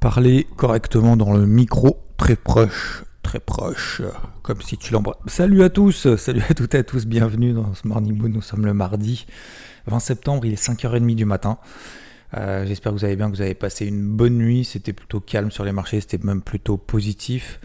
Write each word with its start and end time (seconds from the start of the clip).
Parler 0.00 0.46
correctement 0.56 1.16
dans 1.16 1.32
le 1.32 1.44
micro, 1.44 1.98
très 2.18 2.36
proche, 2.36 3.02
très 3.22 3.40
proche, 3.40 4.00
comme 4.42 4.62
si 4.62 4.78
tu 4.78 4.92
l'embrasses. 4.92 5.16
Salut 5.26 5.64
à 5.64 5.70
tous, 5.70 6.14
salut 6.14 6.42
à 6.48 6.54
toutes 6.54 6.72
et 6.76 6.78
à 6.78 6.84
tous, 6.84 7.04
bienvenue 7.04 7.52
dans 7.52 7.74
ce 7.74 7.88
Morning 7.88 8.16
Moon. 8.16 8.28
Nous 8.28 8.40
sommes 8.40 8.64
le 8.64 8.74
mardi 8.74 9.26
20 9.86 9.98
septembre, 9.98 10.44
il 10.46 10.52
est 10.52 10.62
5h30 10.62 11.16
du 11.16 11.24
matin. 11.24 11.58
Euh, 12.34 12.64
J'espère 12.64 12.92
que 12.92 12.98
vous 12.98 13.04
allez 13.04 13.16
bien, 13.16 13.28
que 13.28 13.34
vous 13.34 13.42
avez 13.42 13.54
passé 13.54 13.86
une 13.86 14.08
bonne 14.08 14.38
nuit. 14.38 14.64
C'était 14.64 14.92
plutôt 14.92 15.18
calme 15.18 15.50
sur 15.50 15.64
les 15.64 15.72
marchés, 15.72 16.00
c'était 16.00 16.24
même 16.24 16.42
plutôt 16.42 16.76
positif. 16.76 17.58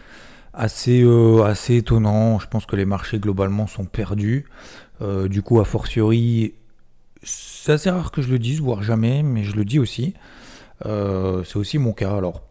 Assez, 0.54 1.02
euh, 1.04 1.44
assez 1.44 1.76
étonnant. 1.76 2.40
Je 2.40 2.48
pense 2.48 2.66
que 2.66 2.74
les 2.74 2.84
marchés 2.84 3.20
globalement 3.20 3.68
sont 3.68 3.84
perdus. 3.84 4.46
Euh, 5.02 5.28
du 5.28 5.42
coup, 5.42 5.60
a 5.60 5.64
fortiori, 5.64 6.54
c'est 7.22 7.74
assez 7.74 7.90
rare 7.90 8.10
que 8.10 8.22
je 8.22 8.28
le 8.28 8.40
dise, 8.40 8.60
voire 8.60 8.82
jamais, 8.82 9.22
mais 9.22 9.44
je 9.44 9.54
le 9.54 9.64
dis 9.64 9.78
aussi. 9.78 10.14
Euh, 10.86 11.44
c'est 11.44 11.56
aussi 11.56 11.78
mon 11.78 11.92
cas. 11.92 12.16
Alors, 12.16 12.42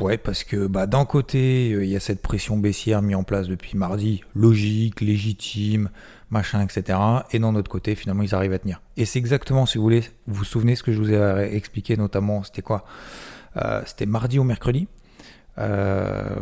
ouais, 0.00 0.18
parce 0.18 0.44
que 0.44 0.66
bah, 0.66 0.86
d'un 0.86 1.04
côté, 1.04 1.72
euh, 1.72 1.84
il 1.84 1.90
y 1.90 1.96
a 1.96 2.00
cette 2.00 2.22
pression 2.22 2.56
baissière 2.56 3.02
mise 3.02 3.16
en 3.16 3.24
place 3.24 3.48
depuis 3.48 3.76
mardi, 3.76 4.22
logique, 4.34 5.00
légitime, 5.00 5.90
machin, 6.30 6.62
etc. 6.62 6.98
Et 7.32 7.38
d'un 7.38 7.54
autre 7.54 7.70
côté, 7.70 7.94
finalement, 7.94 8.22
ils 8.22 8.34
arrivent 8.34 8.52
à 8.52 8.58
tenir. 8.58 8.80
Et 8.96 9.04
c'est 9.04 9.18
exactement, 9.18 9.66
si 9.66 9.78
vous 9.78 9.84
voulez, 9.84 10.02
vous 10.26 10.34
vous 10.34 10.44
souvenez 10.44 10.76
ce 10.76 10.82
que 10.82 10.92
je 10.92 10.98
vous 10.98 11.12
ai 11.12 11.54
expliqué 11.54 11.96
notamment, 11.96 12.42
c'était 12.42 12.62
quoi 12.62 12.84
euh, 13.56 13.82
C'était 13.86 14.06
mardi 14.06 14.38
ou 14.38 14.44
mercredi. 14.44 14.88
Euh, 15.58 16.36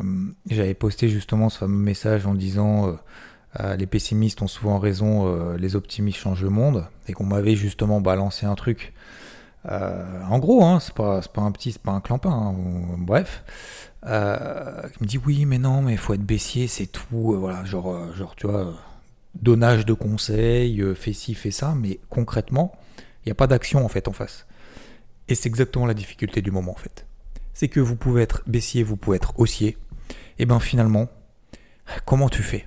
J'avais 0.48 0.74
posté 0.74 1.08
justement 1.08 1.48
ce 1.48 1.58
fameux 1.58 1.82
message 1.82 2.26
en 2.26 2.34
disant 2.34 2.88
euh, 2.88 2.92
euh, 3.58 3.76
les 3.76 3.86
pessimistes 3.86 4.42
ont 4.42 4.46
souvent 4.46 4.78
raison, 4.78 5.26
euh, 5.26 5.56
les 5.56 5.74
optimistes 5.74 6.18
changent 6.18 6.44
le 6.44 6.50
monde, 6.50 6.86
et 7.08 7.12
qu'on 7.12 7.24
m'avait 7.24 7.56
justement 7.56 8.00
balancé 8.00 8.46
un 8.46 8.54
truc. 8.54 8.92
Euh, 9.66 10.22
en 10.28 10.38
gros, 10.38 10.64
hein, 10.64 10.80
c'est 10.80 10.94
pas, 10.94 11.20
un 11.36 11.52
petit, 11.52 11.72
c'est 11.72 11.82
pas 11.82 11.92
un 11.92 12.00
clampin, 12.00 12.30
hein, 12.30 12.54
bref. 12.98 13.44
Euh, 14.06 14.82
il 14.96 15.02
me 15.02 15.06
dit 15.06 15.18
oui, 15.18 15.44
mais 15.44 15.58
non, 15.58 15.82
mais 15.82 15.92
il 15.92 15.98
faut 15.98 16.14
être 16.14 16.22
baissier, 16.24 16.66
c'est 16.66 16.86
tout. 16.86 17.34
euh, 17.34 17.36
voilà, 17.36 17.64
genre, 17.64 17.92
euh, 17.92 18.12
genre, 18.14 18.34
tu 18.36 18.46
vois, 18.46 18.72
donnage 19.34 19.84
de 19.84 19.92
conseils, 19.92 20.82
fais 20.94 21.12
ci, 21.12 21.34
fais 21.34 21.50
ça, 21.50 21.74
mais 21.76 22.00
concrètement, 22.08 22.72
il 23.24 23.28
n'y 23.28 23.32
a 23.32 23.34
pas 23.34 23.46
d'action 23.46 23.84
en 23.84 23.88
fait 23.88 24.08
en 24.08 24.12
face. 24.12 24.46
Et 25.28 25.34
c'est 25.34 25.48
exactement 25.48 25.86
la 25.86 25.94
difficulté 25.94 26.42
du 26.42 26.50
moment 26.50 26.72
en 26.72 26.76
fait. 26.76 27.06
C'est 27.52 27.68
que 27.68 27.80
vous 27.80 27.96
pouvez 27.96 28.22
être 28.22 28.42
baissier, 28.46 28.82
vous 28.82 28.96
pouvez 28.96 29.16
être 29.16 29.38
haussier. 29.38 29.76
Et 30.38 30.46
ben 30.46 30.58
finalement, 30.58 31.08
comment 32.06 32.28
tu 32.28 32.42
fais? 32.42 32.66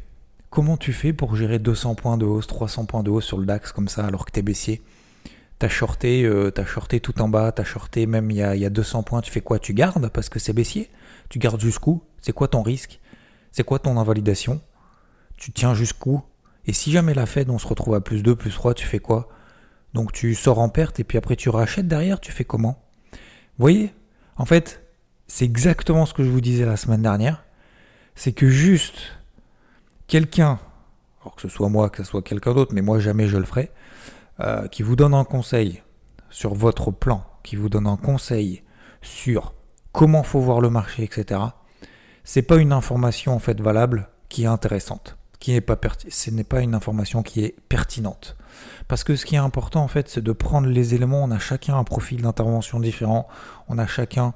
Comment 0.51 0.77
tu 0.77 0.93
fais 0.93 1.13
pour 1.13 1.35
gérer 1.35 1.57
200 1.57 1.95
points 1.95 2.17
de 2.17 2.25
hausse, 2.25 2.45
300 2.45 2.85
points 2.85 3.01
de 3.01 3.09
hausse 3.09 3.25
sur 3.25 3.39
le 3.39 3.45
DAX 3.45 3.71
comme 3.71 3.87
ça 3.87 4.05
alors 4.05 4.25
que 4.25 4.31
t'es 4.31 4.43
baissier? 4.43 4.83
T'as 5.59 5.69
shorté, 5.69 6.23
euh, 6.23 6.51
t'as 6.51 6.65
shorté 6.65 6.99
tout 6.99 7.21
en 7.21 7.29
bas, 7.29 7.51
t'as 7.51 7.63
shorté 7.63 8.05
même 8.05 8.31
il 8.31 8.37
y 8.37 8.43
a, 8.43 8.55
y 8.55 8.65
a 8.65 8.69
200 8.69 9.03
points, 9.03 9.21
tu 9.21 9.31
fais 9.31 9.41
quoi? 9.41 9.59
Tu 9.59 9.73
gardes 9.73 10.09
parce 10.09 10.29
que 10.29 10.39
c'est 10.39 10.53
baissier? 10.53 10.89
Tu 11.29 11.39
gardes 11.39 11.61
jusqu'où? 11.61 12.03
C'est 12.21 12.33
quoi 12.33 12.47
ton 12.47 12.61
risque? 12.61 12.99
C'est 13.51 13.63
quoi 13.63 13.79
ton 13.79 13.97
invalidation? 13.97 14.61
Tu 15.37 15.51
tiens 15.51 15.73
jusqu'où? 15.73 16.21
Et 16.65 16.73
si 16.73 16.91
jamais 16.91 17.13
la 17.13 17.25
Fed, 17.25 17.49
on 17.49 17.59
se 17.59 17.67
retrouve 17.67 17.95
à 17.95 18.01
plus 18.01 18.23
2, 18.23 18.35
plus 18.35 18.51
3, 18.51 18.73
tu 18.73 18.85
fais 18.85 18.99
quoi? 18.99 19.29
Donc 19.93 20.11
tu 20.11 20.33
sors 20.35 20.59
en 20.59 20.69
perte 20.69 20.99
et 20.99 21.03
puis 21.03 21.17
après 21.17 21.35
tu 21.35 21.49
rachètes 21.49 21.87
derrière, 21.87 22.19
tu 22.19 22.31
fais 22.31 22.45
comment? 22.45 22.83
Vous 23.11 23.19
voyez? 23.59 23.93
En 24.37 24.45
fait, 24.45 24.83
c'est 25.27 25.45
exactement 25.45 26.05
ce 26.05 26.13
que 26.13 26.23
je 26.23 26.29
vous 26.29 26.41
disais 26.41 26.65
la 26.65 26.77
semaine 26.77 27.01
dernière. 27.01 27.43
C'est 28.15 28.31
que 28.31 28.49
juste 28.49 28.97
quelqu'un, 30.07 30.59
alors 31.21 31.35
que 31.35 31.41
ce 31.41 31.49
soit 31.49 31.69
moi, 31.69 31.89
que 31.89 32.03
ce 32.03 32.09
soit 32.09 32.21
quelqu'un 32.21 32.53
d'autre, 32.53 32.73
mais 32.73 32.81
moi 32.81 32.99
jamais 32.99 33.27
je 33.27 33.37
le 33.37 33.45
ferai, 33.45 33.71
euh, 34.39 34.67
qui 34.67 34.83
vous 34.83 34.95
donne 34.95 35.13
un 35.13 35.23
conseil 35.23 35.83
sur 36.29 36.53
votre 36.53 36.91
plan, 36.91 37.23
qui 37.43 37.55
vous 37.55 37.69
donne 37.69 37.87
un 37.87 37.97
conseil 37.97 38.63
sur 39.01 39.53
comment 39.91 40.23
faut 40.23 40.39
voir 40.39 40.59
le 40.59 40.69
marché, 40.69 41.03
etc. 41.03 41.39
C'est 42.23 42.41
pas 42.41 42.57
une 42.57 42.71
information 42.71 43.33
en 43.33 43.39
fait 43.39 43.61
valable 43.61 44.09
qui 44.29 44.43
est 44.43 44.47
intéressante, 44.47 45.17
qui 45.39 45.51
n'est 45.51 45.61
pas 45.61 45.77
ce 46.09 46.31
n'est 46.31 46.43
pas 46.43 46.61
une 46.61 46.73
information 46.73 47.21
qui 47.21 47.43
est 47.43 47.55
pertinente. 47.69 48.35
Parce 48.87 49.03
que 49.03 49.15
ce 49.15 49.25
qui 49.25 49.35
est 49.35 49.39
important 49.39 49.83
en 49.83 49.87
fait, 49.87 50.09
c'est 50.09 50.23
de 50.23 50.31
prendre 50.31 50.67
les 50.67 50.95
éléments. 50.95 51.23
On 51.23 51.31
a 51.31 51.39
chacun 51.39 51.77
un 51.77 51.83
profil 51.83 52.21
d'intervention 52.21 52.79
différent, 52.79 53.27
on 53.67 53.77
a 53.77 53.85
chacun 53.85 54.33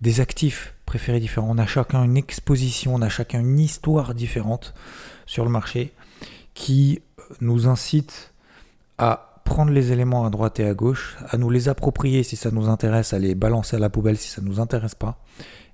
des 0.00 0.20
actifs 0.20 0.74
préférés 0.86 1.20
différents, 1.20 1.50
on 1.50 1.58
a 1.58 1.66
chacun 1.66 2.02
une 2.04 2.16
exposition, 2.16 2.94
on 2.94 3.02
a 3.02 3.08
chacun 3.08 3.40
une 3.40 3.58
histoire 3.58 4.14
différente 4.14 4.74
sur 5.26 5.44
le 5.44 5.50
marché 5.50 5.92
qui 6.54 7.02
nous 7.40 7.68
incite 7.68 8.32
à 8.98 9.29
prendre 9.50 9.72
les 9.72 9.90
éléments 9.90 10.24
à 10.24 10.30
droite 10.30 10.60
et 10.60 10.64
à 10.64 10.74
gauche, 10.74 11.16
à 11.28 11.36
nous 11.36 11.50
les 11.50 11.68
approprier 11.68 12.22
si 12.22 12.36
ça 12.36 12.52
nous 12.52 12.68
intéresse, 12.68 13.12
à 13.12 13.18
les 13.18 13.34
balancer 13.34 13.74
à 13.74 13.80
la 13.80 13.90
poubelle 13.90 14.16
si 14.16 14.28
ça 14.28 14.40
nous 14.40 14.60
intéresse 14.60 14.94
pas, 14.94 15.18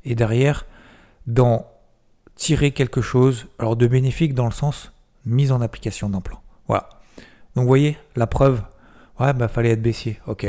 et 0.02 0.14
derrière 0.14 0.64
d'en 1.26 1.66
tirer 2.36 2.70
quelque 2.70 3.02
chose, 3.02 3.48
alors 3.58 3.76
de 3.76 3.86
bénéfique 3.86 4.32
dans 4.32 4.46
le 4.46 4.50
sens 4.50 4.92
mise 5.26 5.52
en 5.52 5.60
application 5.60 6.08
d'un 6.08 6.22
plan. 6.22 6.40
Voilà. 6.68 6.88
Donc 7.54 7.64
vous 7.64 7.68
voyez, 7.68 7.98
la 8.16 8.26
preuve, 8.26 8.62
ouais, 9.20 9.34
bah 9.34 9.46
fallait 9.46 9.72
être 9.72 9.82
baissier, 9.82 10.20
ok. 10.26 10.44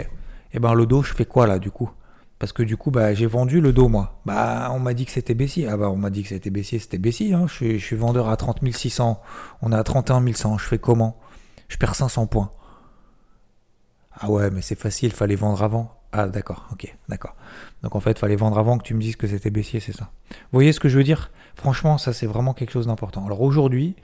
Et 0.54 0.60
ben 0.60 0.74
le 0.74 0.86
dos, 0.86 1.04
je 1.04 1.14
fais 1.14 1.26
quoi 1.26 1.48
là 1.48 1.60
du 1.60 1.70
coup? 1.70 1.90
Parce 2.40 2.54
que 2.54 2.64
du 2.64 2.78
coup, 2.78 2.92
bah 2.92 3.14
j'ai 3.14 3.26
vendu 3.26 3.60
le 3.60 3.74
dos 3.74 3.90
moi. 3.90 4.22
Bah 4.26 4.70
on 4.72 4.80
m'a 4.80 4.94
dit 4.94 5.06
que 5.06 5.12
c'était 5.12 5.34
baissier. 5.34 5.68
Ah 5.68 5.76
bah 5.76 5.90
on 5.90 5.98
m'a 5.98 6.12
dit 6.12 6.24
que 6.24 6.30
c'était 6.30 6.50
baissier, 6.50 6.80
c'était 6.80 6.98
baissier. 6.98 7.34
Hein. 7.34 7.46
Je, 7.48 7.78
je 7.78 7.84
suis 7.84 7.98
vendeur 7.98 8.30
à 8.30 8.38
30 8.38 8.60
600, 8.72 9.22
on 9.62 9.74
est 9.74 9.76
à 9.76 9.84
31 9.84 10.34
100. 10.34 10.60
Je 10.60 10.66
fais 10.66 10.78
comment? 10.78 11.20
Je 11.68 11.76
perds 11.76 11.96
500 11.96 12.28
points. 12.28 12.52
Ah 14.20 14.30
ouais, 14.30 14.50
mais 14.50 14.62
c'est 14.62 14.80
facile, 14.80 15.12
fallait 15.12 15.36
vendre 15.36 15.62
avant. 15.64 15.94
Ah 16.12 16.28
d'accord, 16.28 16.68
ok, 16.72 16.96
d'accord. 17.10 17.36
Donc 17.84 17.96
en 17.96 18.00
fait, 18.00 18.18
fallait 18.18 18.36
vendre 18.36 18.58
avant 18.58 18.78
que 18.78 18.84
tu 18.84 18.94
me 18.94 19.02
dises 19.02 19.16
que 19.16 19.28
c'était 19.28 19.50
baissier, 19.50 19.80
c'est 19.80 19.96
ça. 19.96 20.12
Vous 20.30 20.38
voyez 20.54 20.72
ce 20.72 20.80
que 20.80 20.90
je 20.90 20.98
veux 20.98 21.04
dire? 21.04 21.32
Franchement, 21.56 21.98
ça 21.98 22.14
c'est 22.14 22.26
vraiment 22.26 22.54
quelque 22.54 22.72
chose 22.72 22.88
d'important. 22.88 23.26
Alors 23.26 23.42
aujourd'hui, 23.42 23.96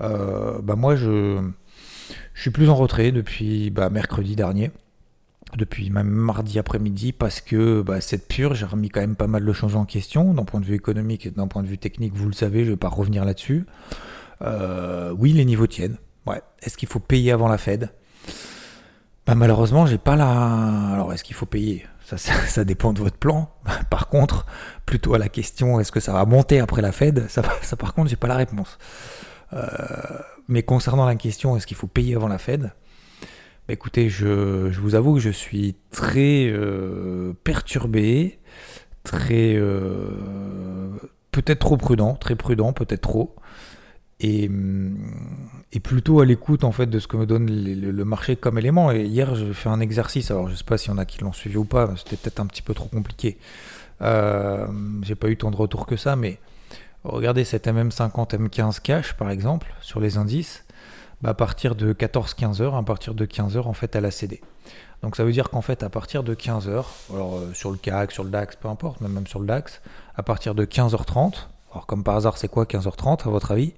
euh, 0.00 0.60
bah 0.62 0.76
moi 0.76 0.96
je, 0.96 1.40
je 2.34 2.40
suis 2.40 2.50
plus 2.50 2.68
en 2.68 2.74
retrait 2.74 3.12
depuis 3.12 3.70
bah, 3.70 3.88
mercredi 3.90 4.36
dernier, 4.36 4.70
depuis 5.56 5.88
même 5.90 6.08
mardi 6.08 6.58
après-midi, 6.58 7.12
parce 7.12 7.40
que 7.40 7.80
bah, 7.80 8.00
cette 8.00 8.28
pure, 8.28 8.54
j'ai 8.54 8.66
remis 8.66 8.90
quand 8.90 9.00
même 9.00 9.16
pas 9.16 9.28
mal 9.28 9.44
de 9.44 9.52
choses 9.52 9.76
en 9.76 9.84
question, 9.84 10.34
d'un 10.34 10.44
point 10.44 10.60
de 10.60 10.66
vue 10.66 10.74
économique 10.74 11.26
et 11.26 11.30
d'un 11.30 11.46
point 11.46 11.62
de 11.62 11.68
vue 11.68 11.78
technique, 11.78 12.14
vous 12.14 12.26
le 12.26 12.34
savez, 12.34 12.64
je 12.64 12.70
vais 12.70 12.76
pas 12.76 12.88
revenir 12.88 13.24
là-dessus. 13.24 13.64
Euh, 14.42 15.14
oui, 15.16 15.32
les 15.32 15.44
niveaux 15.44 15.66
tiennent. 15.66 15.96
Ouais. 16.26 16.42
Est-ce 16.62 16.76
qu'il 16.76 16.88
faut 16.88 16.98
payer 16.98 17.32
avant 17.32 17.48
la 17.48 17.56
Fed? 17.56 17.90
Bah, 19.26 19.34
malheureusement, 19.34 19.86
j'ai 19.86 19.98
pas 19.98 20.16
la. 20.16 20.92
Alors, 20.92 21.12
est-ce 21.12 21.24
qu'il 21.24 21.34
faut 21.36 21.46
payer? 21.46 21.86
Ça, 22.04 22.16
ça, 22.18 22.64
dépend 22.64 22.92
de 22.92 23.00
votre 23.00 23.16
plan. 23.16 23.50
Par 23.90 24.08
contre, 24.08 24.46
plutôt 24.86 25.14
à 25.14 25.18
la 25.18 25.28
question 25.28 25.80
est-ce 25.80 25.90
que 25.92 26.00
ça 26.00 26.12
va 26.12 26.24
monter 26.24 26.60
après 26.60 26.82
la 26.82 26.92
Fed? 26.92 27.28
Ça, 27.28 27.42
ça 27.62 27.76
par 27.76 27.94
contre, 27.94 28.08
j'ai 28.08 28.16
pas 28.16 28.28
la 28.28 28.36
réponse. 28.36 28.78
Euh, 29.52 29.66
mais 30.48 30.62
concernant 30.62 31.06
la 31.06 31.14
question 31.16 31.56
est-ce 31.56 31.66
qu'il 31.66 31.76
faut 31.76 31.86
payer 31.86 32.14
avant 32.14 32.28
la 32.28 32.38
Fed? 32.38 32.72
Bah, 33.66 33.74
Écoutez, 33.74 34.08
je, 34.08 34.70
je 34.70 34.80
vous 34.80 34.94
avoue 34.94 35.14
que 35.14 35.20
je 35.20 35.30
suis 35.30 35.76
très 35.90 36.46
euh, 36.48 37.32
perturbé, 37.44 38.38
très. 39.02 39.54
euh, 39.56 40.10
peut-être 41.36 41.58
trop 41.58 41.76
prudent, 41.76 42.14
très 42.14 42.34
prudent, 42.34 42.72
peut-être 42.72 43.02
trop. 43.02 43.36
Et, 44.20 44.48
hum, 44.48 44.96
et 45.72 45.80
plutôt 45.80 46.20
à 46.20 46.24
l'écoute 46.24 46.64
en 46.64 46.72
fait 46.72 46.86
de 46.86 46.98
ce 46.98 47.06
que 47.06 47.16
me 47.16 47.26
donne 47.26 47.46
le, 47.50 48.04
marché 48.04 48.36
comme 48.36 48.58
élément. 48.58 48.90
Et 48.90 49.04
hier, 49.04 49.34
j'ai 49.34 49.52
fait 49.52 49.68
un 49.68 49.80
exercice. 49.80 50.30
Alors, 50.30 50.48
je 50.48 50.54
sais 50.54 50.64
pas 50.64 50.78
s'il 50.78 50.90
y 50.90 50.94
en 50.94 50.98
a 50.98 51.04
qui 51.04 51.20
l'ont 51.20 51.32
suivi 51.32 51.56
ou 51.56 51.64
pas. 51.64 51.92
C'était 51.96 52.16
peut-être 52.16 52.40
un 52.40 52.46
petit 52.46 52.62
peu 52.62 52.74
trop 52.74 52.88
compliqué. 52.88 53.38
Euh, 54.02 54.66
j'ai 55.02 55.14
pas 55.14 55.28
eu 55.28 55.36
tant 55.36 55.50
de 55.50 55.56
retours 55.56 55.86
que 55.86 55.96
ça, 55.96 56.16
mais 56.16 56.38
regardez 57.04 57.44
cet 57.44 57.66
MM50, 57.66 58.36
M15 58.36 58.80
cash 58.80 59.14
par 59.14 59.30
exemple 59.30 59.74
sur 59.80 60.00
les 60.00 60.16
indices. 60.16 60.64
Bah, 61.22 61.30
à 61.30 61.34
partir 61.34 61.74
de 61.74 61.92
14-15 61.92 62.60
heures, 62.60 62.74
à 62.74 62.82
partir 62.82 63.14
de 63.14 63.24
15 63.24 63.56
heures, 63.56 63.68
en 63.68 63.72
fait, 63.72 63.96
elle 63.96 64.04
a 64.04 64.10
cédé. 64.10 64.42
Donc 65.02 65.16
ça 65.16 65.24
veut 65.24 65.32
dire 65.32 65.50
qu'en 65.50 65.62
fait, 65.62 65.82
à 65.82 65.88
partir 65.88 66.22
de 66.22 66.34
15 66.34 66.68
heures, 66.68 66.90
alors 67.12 67.36
euh, 67.36 67.52
sur 67.54 67.70
le 67.70 67.76
CAC, 67.76 68.12
sur 68.12 68.24
le 68.24 68.30
DAX, 68.30 68.56
peu 68.56 68.68
importe, 68.68 69.00
même 69.00 69.26
sur 69.26 69.40
le 69.40 69.46
DAX, 69.46 69.80
à 70.14 70.22
partir 70.22 70.54
de 70.54 70.64
15h30, 70.64 71.48
alors 71.72 71.86
comme 71.86 72.02
par 72.02 72.16
hasard, 72.16 72.38
c'est 72.38 72.48
quoi 72.48 72.64
15h30 72.64 73.26
à 73.26 73.30
votre 73.30 73.50
avis? 73.50 73.72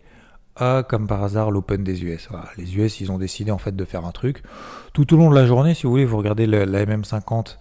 Ah, 0.58 0.82
comme 0.88 1.06
par 1.06 1.22
hasard, 1.22 1.50
l'Open 1.50 1.84
des 1.84 2.02
US. 2.04 2.28
Les 2.56 2.76
US, 2.76 3.00
ils 3.00 3.12
ont 3.12 3.18
décidé 3.18 3.50
en 3.50 3.58
fait 3.58 3.76
de 3.76 3.84
faire 3.84 4.04
un 4.04 4.10
truc. 4.10 4.42
Tout 4.92 5.14
au 5.14 5.16
long 5.16 5.30
de 5.30 5.34
la 5.34 5.46
journée, 5.46 5.74
si 5.74 5.84
vous 5.84 5.90
voulez, 5.90 6.04
vous 6.04 6.18
regardez 6.18 6.46
la 6.46 6.84
MM50 6.84 7.56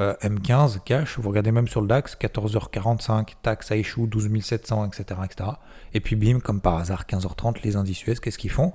euh, 0.00 0.14
M15 0.22 0.80
cash, 0.84 1.18
vous 1.18 1.28
regardez 1.28 1.52
même 1.52 1.68
sur 1.68 1.80
le 1.80 1.86
DAX, 1.86 2.16
14h45, 2.18 3.28
taxe 3.42 3.70
à 3.72 3.76
échoue, 3.76 4.06
12 4.06 4.42
700, 4.42 4.86
etc., 4.86 5.20
etc. 5.24 5.50
Et 5.92 6.00
puis 6.00 6.16
bim, 6.16 6.40
comme 6.40 6.60
par 6.60 6.76
hasard, 6.76 7.04
15h30, 7.06 7.56
les 7.62 7.76
indices 7.76 8.06
US, 8.06 8.20
qu'est-ce 8.20 8.38
qu'ils 8.38 8.50
font? 8.50 8.72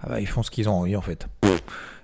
Ah 0.00 0.08
bah, 0.08 0.20
Ils 0.20 0.28
font 0.28 0.42
ce 0.42 0.50
qu'ils 0.50 0.68
ont 0.68 0.74
envie 0.74 0.96
en 0.96 1.00
fait. 1.00 1.26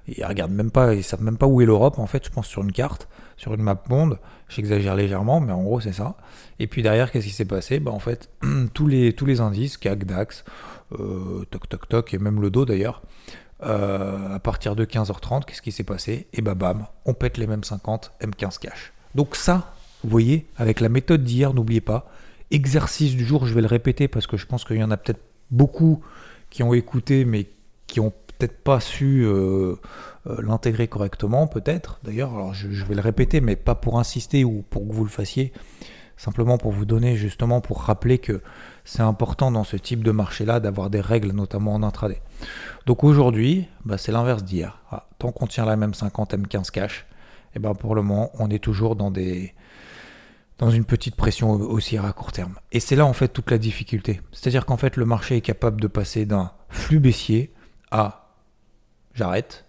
Ils 0.09 0.25
regardent 0.25 0.53
même 0.53 0.71
pas, 0.71 0.95
ils 0.95 1.03
savent 1.03 1.23
même 1.23 1.39
pas 1.39 1.47
où 1.47 1.61
est 1.61 1.67
l'Europe 1.67 1.99
en 1.99 2.07
fait, 2.07 2.25
je 2.25 2.31
pense 2.31 2.47
sur 2.47 2.63
une 2.63 2.73
carte, 2.73 3.09
sur 3.37 3.55
une 3.55 3.63
map 3.63 3.83
monde, 3.89 4.19
j'exagère 4.49 4.95
légèrement, 4.95 5.41
mais 5.41 5.53
en 5.53 5.63
gros 5.63 5.81
c'est 5.81 5.93
ça. 5.93 6.17
Et 6.59 6.67
puis 6.67 6.83
derrière, 6.83 7.11
qu'est-ce 7.11 7.27
qui 7.27 7.33
s'est 7.33 7.45
passé? 7.45 7.81
Bah 7.81 7.91
en 7.91 7.99
fait, 7.99 8.31
tous 8.75 8.87
les, 8.87 9.13
tous 9.13 9.27
les 9.27 9.41
indices, 9.41 9.77
CAC, 9.77 10.05
DAX, 10.05 10.45
euh, 10.93 11.45
toc 11.51 11.69
toc 11.69 11.89
toc, 11.89 12.15
et 12.15 12.19
même 12.19 12.41
le 12.41 12.51
dos 12.51 12.65
d'ailleurs, 12.65 13.03
euh, 13.63 14.35
à 14.35 14.39
partir 14.39 14.77
de 14.77 14.85
15h30, 14.85 15.45
qu'est-ce 15.45 15.63
qui 15.63 15.73
s'est 15.73 15.85
passé? 15.85 16.27
Et 16.33 16.43
bah 16.43 16.55
bam, 16.55 16.87
on 17.05 17.15
pète 17.15 17.39
les 17.39 17.47
mêmes 17.47 17.65
50 17.65 18.13
M15 18.21 18.59
cash. 18.59 18.93
Donc 19.15 19.35
ça, 19.35 19.75
vous 20.05 20.11
voyez, 20.11 20.47
avec 20.57 20.81
la 20.81 20.89
méthode 20.89 21.25
d'hier, 21.25 21.55
n'oubliez 21.55 21.81
pas, 21.81 22.09
exercice 22.51 23.17
du 23.17 23.25
jour, 23.25 23.47
je 23.47 23.55
vais 23.55 23.63
le 23.63 23.67
répéter 23.67 24.09
parce 24.09 24.27
que 24.27 24.37
je 24.37 24.47
pense 24.47 24.65
qu'il 24.65 24.77
y 24.77 24.85
en 24.85 24.91
a 24.91 24.97
peut-être 24.97 25.21
beaucoup 25.51 26.03
qui 26.51 26.63
ont 26.63 26.75
écouté 26.75 27.25
mais 27.25 27.47
qui 27.87 28.01
ont 28.01 28.13
peut-être 28.39 28.63
pas 28.63 28.81
su 28.81 29.25
euh, 29.25 29.77
euh, 30.27 30.43
l'intégrer 30.43 30.89
correctement, 30.89 31.47
peut-être. 31.47 31.99
D'ailleurs, 32.03 32.35
alors 32.35 32.55
je, 32.55 32.69
vais 32.85 32.95
le 32.95 33.01
répéter, 33.01 33.41
mais 33.41 33.57
pas 33.57 33.75
pour 33.75 33.99
insister 33.99 34.45
ou 34.45 34.65
pour 34.69 34.87
que 34.87 34.93
vous 34.93 35.05
le 35.05 35.11
fassiez, 35.11 35.53
simplement 36.17 36.59
pour 36.59 36.73
vous 36.73 36.85
donner 36.85 37.17
justement 37.17 37.61
pour 37.61 37.83
rappeler 37.83 38.19
que 38.19 38.43
c'est 38.85 39.03
important 39.03 39.51
dans 39.51 39.65
ce 39.65 39.77
type 39.77 40.03
de 40.03 40.11
marché-là 40.11 40.61
d'avoir 40.61 40.91
des 40.91 41.01
règles, 41.01 41.33
notamment 41.33 41.75
en 41.75 41.83
intraday. 41.83 42.23
Donc 42.87 43.05
aujourd'hui, 43.05 43.69
bah, 43.85 43.99
c'est 43.99 44.13
l'inverse 44.13 44.45
d'hier. 44.45 44.81
Ah, 44.91 45.09
tant 45.19 45.33
qu'on 45.33 45.47
tient 45.47 45.65
la 45.65 45.77
même 45.77 45.95
50 45.95 46.35
M15 46.35 46.71
cash, 46.71 47.07
et 47.55 47.59
ben 47.59 47.75
pour 47.75 47.95
le 47.95 48.03
moment, 48.03 48.31
on 48.39 48.51
est 48.51 48.63
toujours 48.63 48.97
dans 48.97 49.11
des 49.11 49.55
dans 50.59 50.71
une 50.71 50.85
petite 50.85 51.17
pression 51.17 51.51
aussi 51.51 51.99
à 51.99 52.13
court 52.13 52.33
terme. 52.33 52.55
Et 52.73 52.81
c'est 52.81 52.97
là 52.97 53.05
en 53.05 53.13
fait 53.13 53.29
toute 53.29 53.51
la 53.51 53.59
difficulté. 53.59 54.21
C'est-à-dire 54.33 54.65
qu'en 54.65 54.77
fait 54.77 54.97
le 54.97 55.05
marché 55.05 55.37
est 55.37 55.43
capable 55.43 55.81
de 55.81 55.87
passer 55.87 56.25
d'un 56.25 56.53
flux 56.71 56.99
baissier 56.99 57.53
à 57.91 58.26
j'arrête, 59.17 59.65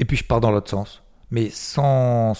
et 0.00 0.04
puis 0.04 0.16
je 0.16 0.24
pars 0.24 0.40
dans 0.40 0.50
l'autre 0.50 0.70
sens. 0.70 1.02
Mais 1.30 1.48
sans, 1.50 2.34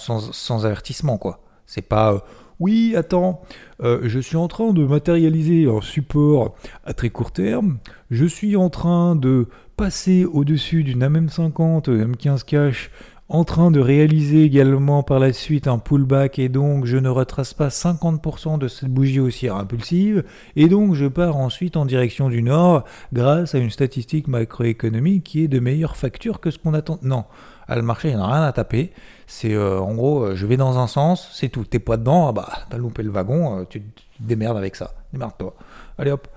avertissement 0.65 1.17
quoi. 1.17 1.41
C'est 1.67 1.83
pas 1.83 2.13
euh, 2.13 2.19
oui, 2.59 2.95
attends, 2.97 3.43
euh, 3.83 4.01
je 4.05 4.19
suis 4.19 4.37
en 4.37 4.49
train 4.49 4.73
de 4.73 4.85
matérialiser 4.85 5.69
un 5.69 5.81
support 5.81 6.55
à 6.85 6.93
très 6.93 7.11
court 7.11 7.33
terme, 7.33 7.79
je 8.11 8.25
suis 8.25 8.57
en 8.57 8.71
train 8.71 9.17
de 9.17 9.49
passer 9.77 10.25
au-dessus 10.25 10.85
d'une 10.85 11.03
AM50 11.03 11.89
M15 11.89 12.45
cash 12.45 12.91
en 13.33 13.45
train 13.45 13.71
de 13.71 13.81
réaliser 13.81 14.45
également 14.45 15.03
par 15.03 15.19
la 15.19 15.33
suite 15.33 15.67
un 15.67 15.79
pullback 15.79 16.39
et 16.39 16.51
donc 16.51 16.85
je 16.85 16.99
ne 16.99 17.09
retrace 17.09 17.55
pas 17.55 17.69
50% 17.69 18.59
de 18.59 18.69
cette 18.69 18.91
bougie 18.91 19.21
haussière 19.21 19.57
impulsive 19.57 20.23
et 20.55 20.69
donc 20.69 20.95
je 20.95 21.07
pars 21.07 21.39
ensuite 21.39 21.79
en 21.79 21.87
direction 21.87 22.29
du 22.29 22.43
nord 22.43 22.85
grâce 23.15 23.55
à 23.55 23.59
une 23.59 23.71
statistique 23.71 24.29
macroéconomique 24.29 25.25
qui 25.25 25.43
est 25.43 25.49
de 25.49 25.61
meilleure 25.61 25.97
facture 25.97 26.41
que 26.41 26.51
ce 26.51 26.59
qu'on 26.59 26.75
attend. 26.75 26.99
Non, 27.01 27.25
à 27.69 27.77
le 27.77 27.81
marché, 27.81 28.11
il 28.11 28.17
n'y 28.17 28.23
a 28.23 28.27
rien 28.27 28.43
à 28.43 28.53
taper. 28.53 28.93
C'est 29.27 29.55
euh, 29.55 29.81
en 29.81 29.95
gros, 29.95 30.25
euh, 30.25 30.37
je 30.37 30.45
vais 30.45 30.59
dans 30.59 30.79
un 30.79 30.87
sens, 30.87 31.31
c'est 31.33 31.49
tout. 31.49 31.65
T'es 31.65 31.79
pas 31.79 31.97
dedans, 31.97 32.29
ah 32.29 32.33
bah 32.33 32.51
t'as 32.69 32.77
loupé 32.77 33.03
le 33.03 33.11
wagon, 33.11 33.61
euh, 33.61 33.65
tu 33.67 33.83
démerdes 34.21 34.59
avec 34.59 34.77
ça. 34.77 34.93
Démerde-toi. 35.15 35.55
Allez 35.97 36.11
hop. 36.11 36.29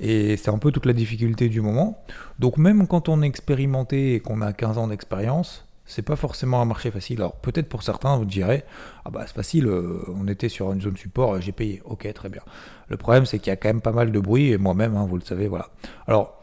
Et 0.00 0.36
c'est 0.36 0.50
un 0.50 0.58
peu 0.58 0.72
toute 0.72 0.86
la 0.86 0.94
difficulté 0.94 1.48
du 1.48 1.60
moment. 1.60 2.02
Donc 2.40 2.58
même 2.58 2.88
quand 2.88 3.08
on 3.08 3.22
est 3.22 3.26
expérimenté 3.26 4.14
et 4.14 4.20
qu'on 4.20 4.40
a 4.40 4.52
15 4.52 4.78
ans 4.78 4.88
d'expérience, 4.88 5.64
c'est 5.90 6.02
pas 6.02 6.16
forcément 6.16 6.60
un 6.62 6.64
marché 6.64 6.90
facile. 6.90 7.20
Alors 7.20 7.36
peut-être 7.36 7.68
pour 7.68 7.82
certains, 7.82 8.16
vous 8.16 8.24
direz, 8.24 8.64
ah 9.04 9.10
bah 9.10 9.24
c'est 9.26 9.34
facile, 9.34 9.68
on 9.68 10.26
était 10.28 10.48
sur 10.48 10.72
une 10.72 10.80
zone 10.80 10.96
support, 10.96 11.40
j'ai 11.40 11.52
payé. 11.52 11.82
Ok, 11.84 12.10
très 12.12 12.28
bien. 12.28 12.42
Le 12.88 12.96
problème, 12.96 13.26
c'est 13.26 13.38
qu'il 13.38 13.48
y 13.48 13.52
a 13.52 13.56
quand 13.56 13.68
même 13.68 13.80
pas 13.80 13.92
mal 13.92 14.12
de 14.12 14.20
bruit, 14.20 14.50
et 14.50 14.58
moi-même, 14.58 14.96
hein, 14.96 15.06
vous 15.08 15.16
le 15.16 15.22
savez, 15.24 15.48
voilà. 15.48 15.68
Alors, 16.06 16.40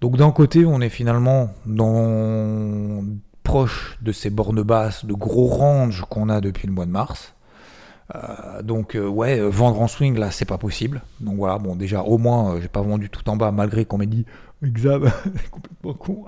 donc 0.00 0.16
d'un 0.16 0.30
côté, 0.30 0.64
on 0.64 0.80
est 0.80 0.88
finalement 0.88 1.50
dans 1.66 3.04
proche 3.42 3.98
de 4.02 4.12
ces 4.12 4.28
bornes 4.28 4.62
basses, 4.62 5.06
de 5.06 5.14
gros 5.14 5.46
range 5.46 6.04
qu'on 6.10 6.28
a 6.28 6.42
depuis 6.42 6.68
le 6.68 6.74
mois 6.74 6.84
de 6.84 6.90
mars. 6.90 7.34
Euh, 8.14 8.62
donc 8.62 8.94
euh, 8.94 9.06
ouais, 9.06 9.38
euh, 9.38 9.48
vendre 9.48 9.80
en 9.80 9.88
swing 9.88 10.18
là, 10.18 10.30
c'est 10.30 10.44
pas 10.44 10.58
possible. 10.58 11.02
Donc 11.20 11.36
voilà, 11.36 11.58
bon 11.58 11.74
déjà 11.74 12.02
au 12.02 12.18
moins 12.18 12.60
j'ai 12.60 12.68
pas 12.68 12.82
vendu 12.82 13.08
tout 13.10 13.28
en 13.28 13.36
bas 13.36 13.50
malgré 13.50 13.84
qu'on 13.84 13.98
m'ait 13.98 14.06
dit 14.06 14.26
Exam, 14.62 15.10
c'est 15.36 15.50
complètement 15.50 15.94
con. 15.94 16.24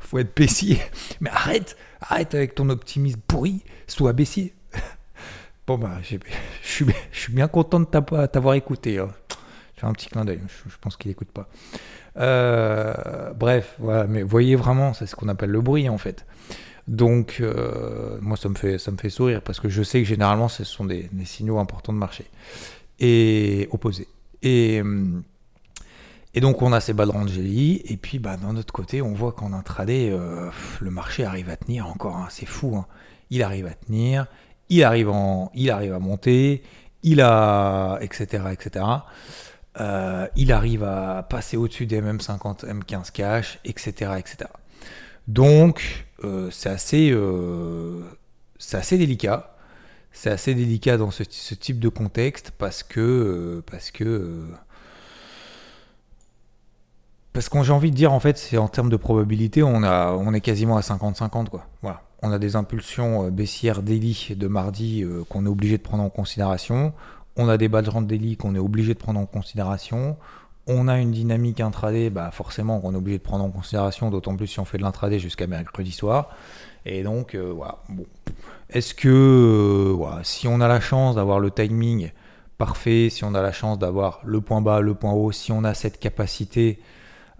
Faut 0.00 0.18
être 0.18 0.36
baissier. 0.36 0.78
Mais 1.20 1.30
arrête, 1.30 1.76
arrête 2.00 2.34
avec 2.34 2.54
ton 2.54 2.68
optimisme 2.68 3.20
pourri, 3.26 3.62
sois 3.86 4.12
baissier. 4.12 4.54
Bon 5.66 5.78
bah, 5.78 5.98
je 6.02 6.18
suis 6.62 7.32
bien 7.32 7.46
content 7.46 7.80
de 7.80 7.86
t'avoir 7.86 8.54
écouté. 8.54 8.98
Hein. 8.98 9.10
Je 9.76 9.80
fais 9.80 9.86
un 9.86 9.92
petit 9.92 10.08
clin 10.08 10.24
d'œil, 10.24 10.40
je, 10.68 10.76
pense 10.80 10.96
qu'il 10.96 11.08
n'écoute 11.08 11.30
pas. 11.30 11.48
bref, 13.34 13.76
voilà, 13.78 14.08
mais 14.08 14.22
voyez 14.22 14.56
vraiment, 14.56 14.92
c'est 14.92 15.06
ce 15.06 15.14
qu'on 15.14 15.28
appelle 15.28 15.50
le 15.50 15.60
bruit 15.60 15.88
en 15.88 15.98
fait. 15.98 16.26
Donc, 16.88 17.36
euh, 17.40 18.18
moi, 18.20 18.36
ça 18.36 18.48
me, 18.48 18.54
fait, 18.54 18.78
ça 18.78 18.90
me 18.90 18.96
fait 18.96 19.10
sourire 19.10 19.42
parce 19.42 19.60
que 19.60 19.68
je 19.68 19.82
sais 19.82 20.00
que 20.02 20.08
généralement, 20.08 20.48
ce 20.48 20.64
sont 20.64 20.84
des, 20.84 21.08
signaux 21.24 21.58
importants 21.58 21.92
de 21.92 21.98
marché 21.98 22.24
et 22.98 23.68
opposés. 23.70 24.08
Et, 24.42 24.82
et 26.34 26.40
donc, 26.40 26.62
on 26.62 26.72
a 26.72 26.80
ces 26.80 26.94
bas 26.94 27.04
de 27.04 27.10
Rangeli. 27.10 27.82
Et 27.84 27.96
puis, 27.96 28.18
bah, 28.18 28.36
d'un 28.36 28.56
autre 28.56 28.72
côté, 28.72 29.02
on 29.02 29.12
voit 29.12 29.32
qu'en 29.32 29.52
intraday, 29.52 30.10
euh, 30.10 30.50
le 30.80 30.90
marché 30.90 31.24
arrive 31.24 31.50
à 31.50 31.56
tenir 31.56 31.86
encore. 31.86 32.16
Hein, 32.16 32.28
c'est 32.30 32.46
fou. 32.46 32.76
Hein. 32.76 32.86
Il 33.30 33.42
arrive 33.42 33.66
à 33.66 33.74
tenir. 33.74 34.26
Il 34.70 34.82
arrive, 34.82 35.10
en, 35.10 35.50
il 35.54 35.70
arrive 35.70 35.92
à 35.92 35.98
monter. 35.98 36.62
Il 37.02 37.20
a. 37.20 37.98
etc. 38.00 38.44
etc. 38.50 38.84
Euh, 39.80 40.26
il 40.36 40.52
arrive 40.52 40.84
à 40.84 41.26
passer 41.28 41.56
au-dessus 41.56 41.86
des 41.86 42.00
MM50, 42.00 42.64
M15 42.64 43.12
cash, 43.12 43.58
etc. 43.64 44.12
etc. 44.18 44.50
Donc, 45.28 46.06
euh, 46.24 46.48
c'est 46.50 46.70
assez, 46.70 47.14
assez 48.72 48.96
délicat. 48.96 49.54
C'est 50.12 50.30
assez 50.30 50.54
délicat 50.54 50.96
dans 50.96 51.10
ce, 51.10 51.22
type 51.22 51.78
de 51.78 51.88
contexte 51.88 52.52
parce 52.56 52.82
que, 52.82 53.62
parce 53.70 53.90
que, 53.90 54.46
parce 57.32 57.48
qu'on 57.48 57.62
j'ai 57.62 57.72
envie 57.72 57.90
de 57.90 57.96
dire 57.96 58.12
en 58.12 58.20
fait, 58.20 58.38
c'est 58.38 58.58
en 58.58 58.68
termes 58.68 58.90
de 58.90 58.96
probabilité, 58.96 59.62
on 59.62 60.34
est 60.34 60.40
quasiment 60.40 60.76
à 60.76 60.80
50-50 60.80 61.48
quoi. 61.48 61.66
On 62.24 62.30
a 62.30 62.38
des 62.38 62.54
impulsions 62.54 63.28
baissières 63.30 63.82
daily 63.82 64.28
de 64.36 64.46
mardi 64.46 65.04
qu'on 65.28 65.44
est 65.44 65.48
obligé 65.48 65.76
de 65.76 65.82
prendre 65.82 66.04
en 66.04 66.10
considération. 66.10 66.92
On 67.36 67.48
a 67.48 67.58
des 67.58 67.68
badges 67.68 67.92
de 67.92 68.00
daily 68.02 68.36
qu'on 68.36 68.54
est 68.54 68.60
obligé 68.60 68.94
de 68.94 68.98
prendre 68.98 69.18
en 69.18 69.26
considération 69.26 70.16
on 70.66 70.88
a 70.88 70.98
une 70.98 71.10
dynamique 71.10 71.60
intraday, 71.60 72.10
bah 72.10 72.30
forcément 72.30 72.80
on 72.84 72.92
est 72.92 72.96
obligé 72.96 73.18
de 73.18 73.22
prendre 73.22 73.44
en 73.44 73.50
considération, 73.50 74.10
d'autant 74.10 74.36
plus 74.36 74.46
si 74.46 74.60
on 74.60 74.64
fait 74.64 74.78
de 74.78 74.82
l'intraday 74.82 75.18
jusqu'à 75.18 75.46
mercredi 75.46 75.92
soir. 75.92 76.30
Et 76.86 77.02
donc 77.02 77.34
euh, 77.34 77.52
voilà. 77.54 77.78
Est-ce 78.70 78.94
que 78.94 79.08
euh, 79.08 80.22
si 80.22 80.48
on 80.48 80.60
a 80.60 80.68
la 80.68 80.80
chance 80.80 81.16
d'avoir 81.16 81.40
le 81.40 81.50
timing 81.50 82.10
parfait, 82.58 83.08
si 83.10 83.24
on 83.24 83.34
a 83.34 83.42
la 83.42 83.52
chance 83.52 83.78
d'avoir 83.78 84.20
le 84.24 84.40
point 84.40 84.60
bas, 84.60 84.80
le 84.80 84.94
point 84.94 85.12
haut, 85.12 85.32
si 85.32 85.52
on 85.52 85.64
a 85.64 85.74
cette 85.74 85.98
capacité 85.98 86.78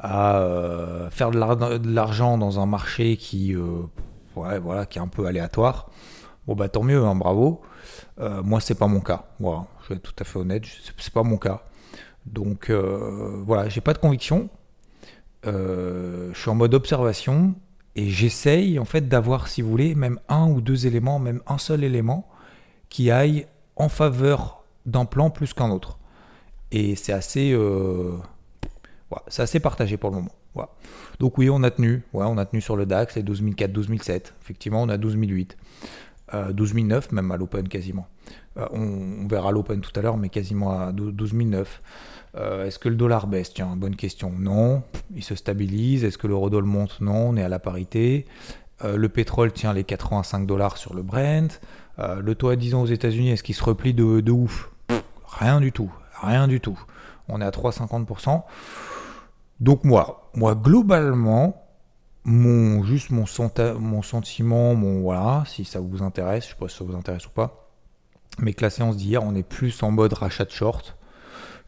à 0.03 0.39
euh, 0.39 1.09
faire 1.11 1.31
de 1.31 1.89
l'argent 1.89 2.37
dans 2.37 2.61
un 2.61 2.67
marché 2.67 3.17
qui, 3.17 3.57
ouais, 4.37 4.59
voilà, 4.59 4.85
qui 4.85 4.99
est 4.99 5.03
un 5.03 5.09
peu 5.09 5.27
aléatoire, 5.27 5.89
bon 6.47 6.55
bah 6.55 6.69
tant 6.69 6.83
mieux, 6.83 7.03
hein, 7.05 7.15
bravo. 7.15 7.63
moi 8.19 8.61
c'est 8.61 8.75
pas 8.75 8.89
mon 8.89 9.01
cas. 9.01 9.25
Voilà, 9.41 9.67
je 9.83 9.89
vais 9.89 9.95
être 9.95 10.03
tout 10.03 10.15
à 10.19 10.25
fait 10.25 10.39
honnête, 10.39 10.65
c'est 10.99 11.13
pas 11.13 11.23
mon 11.23 11.39
cas. 11.39 11.63
Donc 12.27 12.71
euh, 12.71 13.43
voilà, 13.45 13.69
j'ai 13.69 13.81
pas 13.81 13.93
de 13.93 13.99
conviction. 13.99 14.49
Euh, 15.47 16.31
je 16.33 16.39
suis 16.39 16.51
en 16.51 16.55
mode 16.55 16.75
observation 16.75 17.55
et 17.97 18.09
j'essaye 18.09 18.79
en 18.79 18.85
fait 18.85 19.09
d'avoir, 19.09 19.49
si 19.49 19.63
vous 19.63 19.71
voulez, 19.71 19.95
même 19.95 20.19
un 20.29 20.49
ou 20.49 20.61
deux 20.61 20.87
éléments, 20.87 21.19
même 21.19 21.43
un 21.47 21.59
seul 21.59 21.85
élément 21.85 22.29
qui 22.89 23.11
aille 23.11 23.47
en 23.77 23.89
faveur 23.89 24.65
d'un 24.87 25.05
plan 25.05 25.31
plus 25.31 25.53
qu'un 25.53 25.71
autre. 25.71 25.99
Et 26.71 26.97
c'est 26.97 27.13
assez, 27.13 27.55
euh, 29.15 29.21
c'est 29.29 29.43
assez 29.43 29.61
partagé 29.61 29.97
pour 29.97 30.11
le 30.11 30.17
moment. 30.17 30.33
Donc 31.19 31.39
oui, 31.39 31.49
on 31.51 31.63
a 31.63 31.71
tenu, 31.71 32.03
ouais, 32.13 32.27
on 32.29 32.37
a 32.37 32.45
tenu 32.45 32.61
sur 32.61 32.77
le 32.77 32.85
DAX 32.85 33.17
les 33.17 33.23
12004, 33.23 33.73
12007. 33.73 34.35
Effectivement, 34.43 34.83
on 34.83 34.89
a 34.89 34.99
12008, 34.99 35.57
12009 36.33 37.13
même 37.13 37.31
à 37.31 37.37
l'open 37.37 37.69
quasiment. 37.69 38.07
on, 38.57 39.27
verra 39.29 39.51
l'open 39.51 39.81
tout 39.81 39.93
à 39.99 40.03
l'heure, 40.03 40.17
mais 40.17 40.29
quasiment 40.29 40.73
à 40.73 40.93
12009. 40.93 41.81
Euh, 42.35 42.67
est-ce 42.67 42.79
que 42.79 42.89
le 42.89 42.97
dollar 42.97 43.27
baisse? 43.27 43.53
Tiens, 43.53 43.75
bonne 43.77 43.97
question. 43.97 44.33
Non. 44.37 44.83
Il 45.15 45.23
se 45.23 45.35
stabilise. 45.35 46.05
Est-ce 46.05 46.19
que 46.19 46.27
le 46.27 46.33
l'eurodoll 46.33 46.65
monte? 46.65 47.01
Non. 47.01 47.29
On 47.31 47.37
est 47.37 47.43
à 47.43 47.49
la 47.49 47.59
parité. 47.59 48.27
Euh, 48.85 48.97
le 48.97 49.09
pétrole 49.09 49.53
tient 49.53 49.73
les 49.73 49.85
85 49.85 50.47
dollars 50.47 50.77
sur 50.77 50.95
le 50.95 51.03
Brent. 51.03 51.61
Euh, 51.99 52.21
le 52.21 52.35
taux 52.35 52.49
à 52.49 52.57
10 52.57 52.75
ans 52.75 52.83
aux 52.83 52.87
États-Unis, 52.87 53.31
est-ce 53.31 53.43
qu'il 53.43 53.55
se 53.55 53.63
replie 53.63 53.95
de, 53.95 54.31
ouf? 54.31 54.71
Rien 55.27 55.61
du 55.61 55.73
tout. 55.73 55.93
Rien 56.21 56.49
du 56.49 56.61
tout. 56.61 56.79
On 57.29 57.41
est 57.41 57.45
à 57.45 57.51
3,50%. 57.51 58.43
Donc 59.61 59.85
moi, 59.85 60.31
moi 60.35 60.55
globalement, 60.55 61.63
mon, 62.25 62.83
juste 62.85 63.11
mon, 63.11 63.27
sentiment, 63.27 64.75
mon 64.75 65.01
voilà, 65.01 65.45
si 65.47 65.65
ça 65.65 65.81
vous 65.81 66.03
intéresse, 66.03 66.45
je 66.45 66.51
sais 66.51 66.57
pas 66.57 66.69
si 66.69 66.77
ça 66.77 66.85
vous 66.85 66.97
intéresse 66.97 67.27
ou 67.27 67.31
pas, 67.31 67.71
mais 68.39 68.53
que 68.53 68.63
la 68.63 68.71
séance 68.71 68.97
d'hier, 68.97 69.23
on 69.23 69.35
est 69.35 69.43
plus 69.43 69.83
en 69.83 69.91
mode 69.91 70.13
rachat 70.13 70.45
de 70.45 70.51
short 70.51 70.97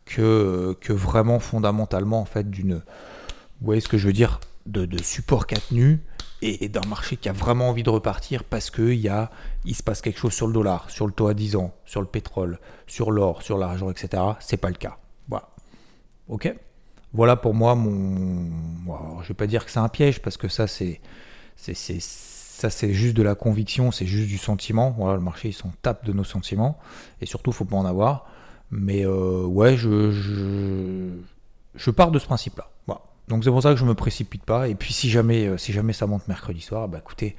que, 0.05 0.77
que 0.81 0.93
vraiment 0.93 1.41
fondamentalement 1.41 2.21
en 2.21 2.25
fait 2.25 2.51
d'une, 2.51 2.75
vous 2.75 3.67
voyez 3.67 3.81
ce 3.81 3.89
que 3.89 3.99
je 3.99 4.07
veux 4.07 4.13
dire, 4.13 4.41
de, 4.67 5.03
support 5.03 5.47
4 5.47 5.73
nu 5.73 6.03
et, 6.43 6.69
d'un 6.69 6.87
marché 6.89 7.17
qui 7.17 7.29
a 7.29 7.33
vraiment 7.33 7.69
envie 7.69 7.83
de 7.83 7.91
repartir 7.91 8.45
parce 8.45 8.71
qu'il 8.71 8.95
y 8.95 9.11
il 9.65 9.75
se 9.75 9.83
passe 9.83 10.01
quelque 10.03 10.19
chose 10.19 10.35
sur 10.35 10.47
le 10.47 10.53
dollar, 10.53 10.91
sur 10.91 11.07
le 11.07 11.13
taux 11.13 11.29
à 11.29 11.35
10 11.35 11.57
ans, 11.57 11.75
sur 11.85 12.01
le 12.01 12.07
pétrole, 12.07 12.59
sur 12.87 13.11
l'or, 13.11 13.43
sur 13.43 13.59
l'argent, 13.59 13.91
etc. 13.91 14.23
C'est 14.41 14.57
pas 14.57 14.69
le 14.69 14.77
cas. 14.77 14.99
Voilà. 15.29 15.49
Ok? 16.29 16.55
Voilà 17.15 17.37
pour 17.37 17.55
moi 17.55 17.77
mon. 17.77 18.51
je 19.21 19.23
je 19.23 19.29
vais 19.29 19.35
pas 19.35 19.47
dire 19.47 19.65
que 19.65 19.71
c'est 19.71 19.79
un 19.79 19.89
piège 19.89 20.21
parce 20.21 20.37
que 20.37 20.49
ça 20.49 20.67
c'est, 20.67 21.01
juste 22.93 23.17
de 23.17 23.23
la 23.23 23.37
conviction, 23.37 23.93
c'est 23.93 24.05
juste 24.05 24.29
du 24.29 24.37
sentiment. 24.37 24.95
Voilà, 24.99 25.15
le 25.15 25.23
marché 25.23 25.49
il 25.49 25.53
s'en 25.53 25.73
tape 25.81 26.05
de 26.05 26.13
nos 26.13 26.25
sentiments 26.25 26.77
et 27.21 27.27
surtout 27.27 27.53
faut 27.53 27.65
pas 27.65 27.77
en 27.77 27.87
avoir. 27.87 28.27
Mais 28.73 29.07
euh, 29.07 29.45
ouais, 29.45 29.77
je, 29.77 31.11
pars 31.93 32.11
de 32.11 32.19
ce 32.19 32.27
principe-là. 32.27 32.69
Voilà. 32.87 33.03
Donc 33.29 33.45
c'est 33.45 33.51
pour 33.51 33.63
ça 33.63 33.71
que 33.71 33.77
je 33.77 33.85
me 33.85 33.95
précipite 33.95 34.45
pas. 34.45 34.69
Et 34.69 34.75
puis 34.75 34.93
si 34.93 35.09
jamais, 35.09 35.47
euh, 35.47 35.57
si 35.57 35.73
jamais 35.73 35.93
ça 35.93 36.09
monte 36.09 36.27
mercredi 36.27 36.61
soir, 36.61 36.89
bah 36.89 36.99
écoutez, 36.99 37.37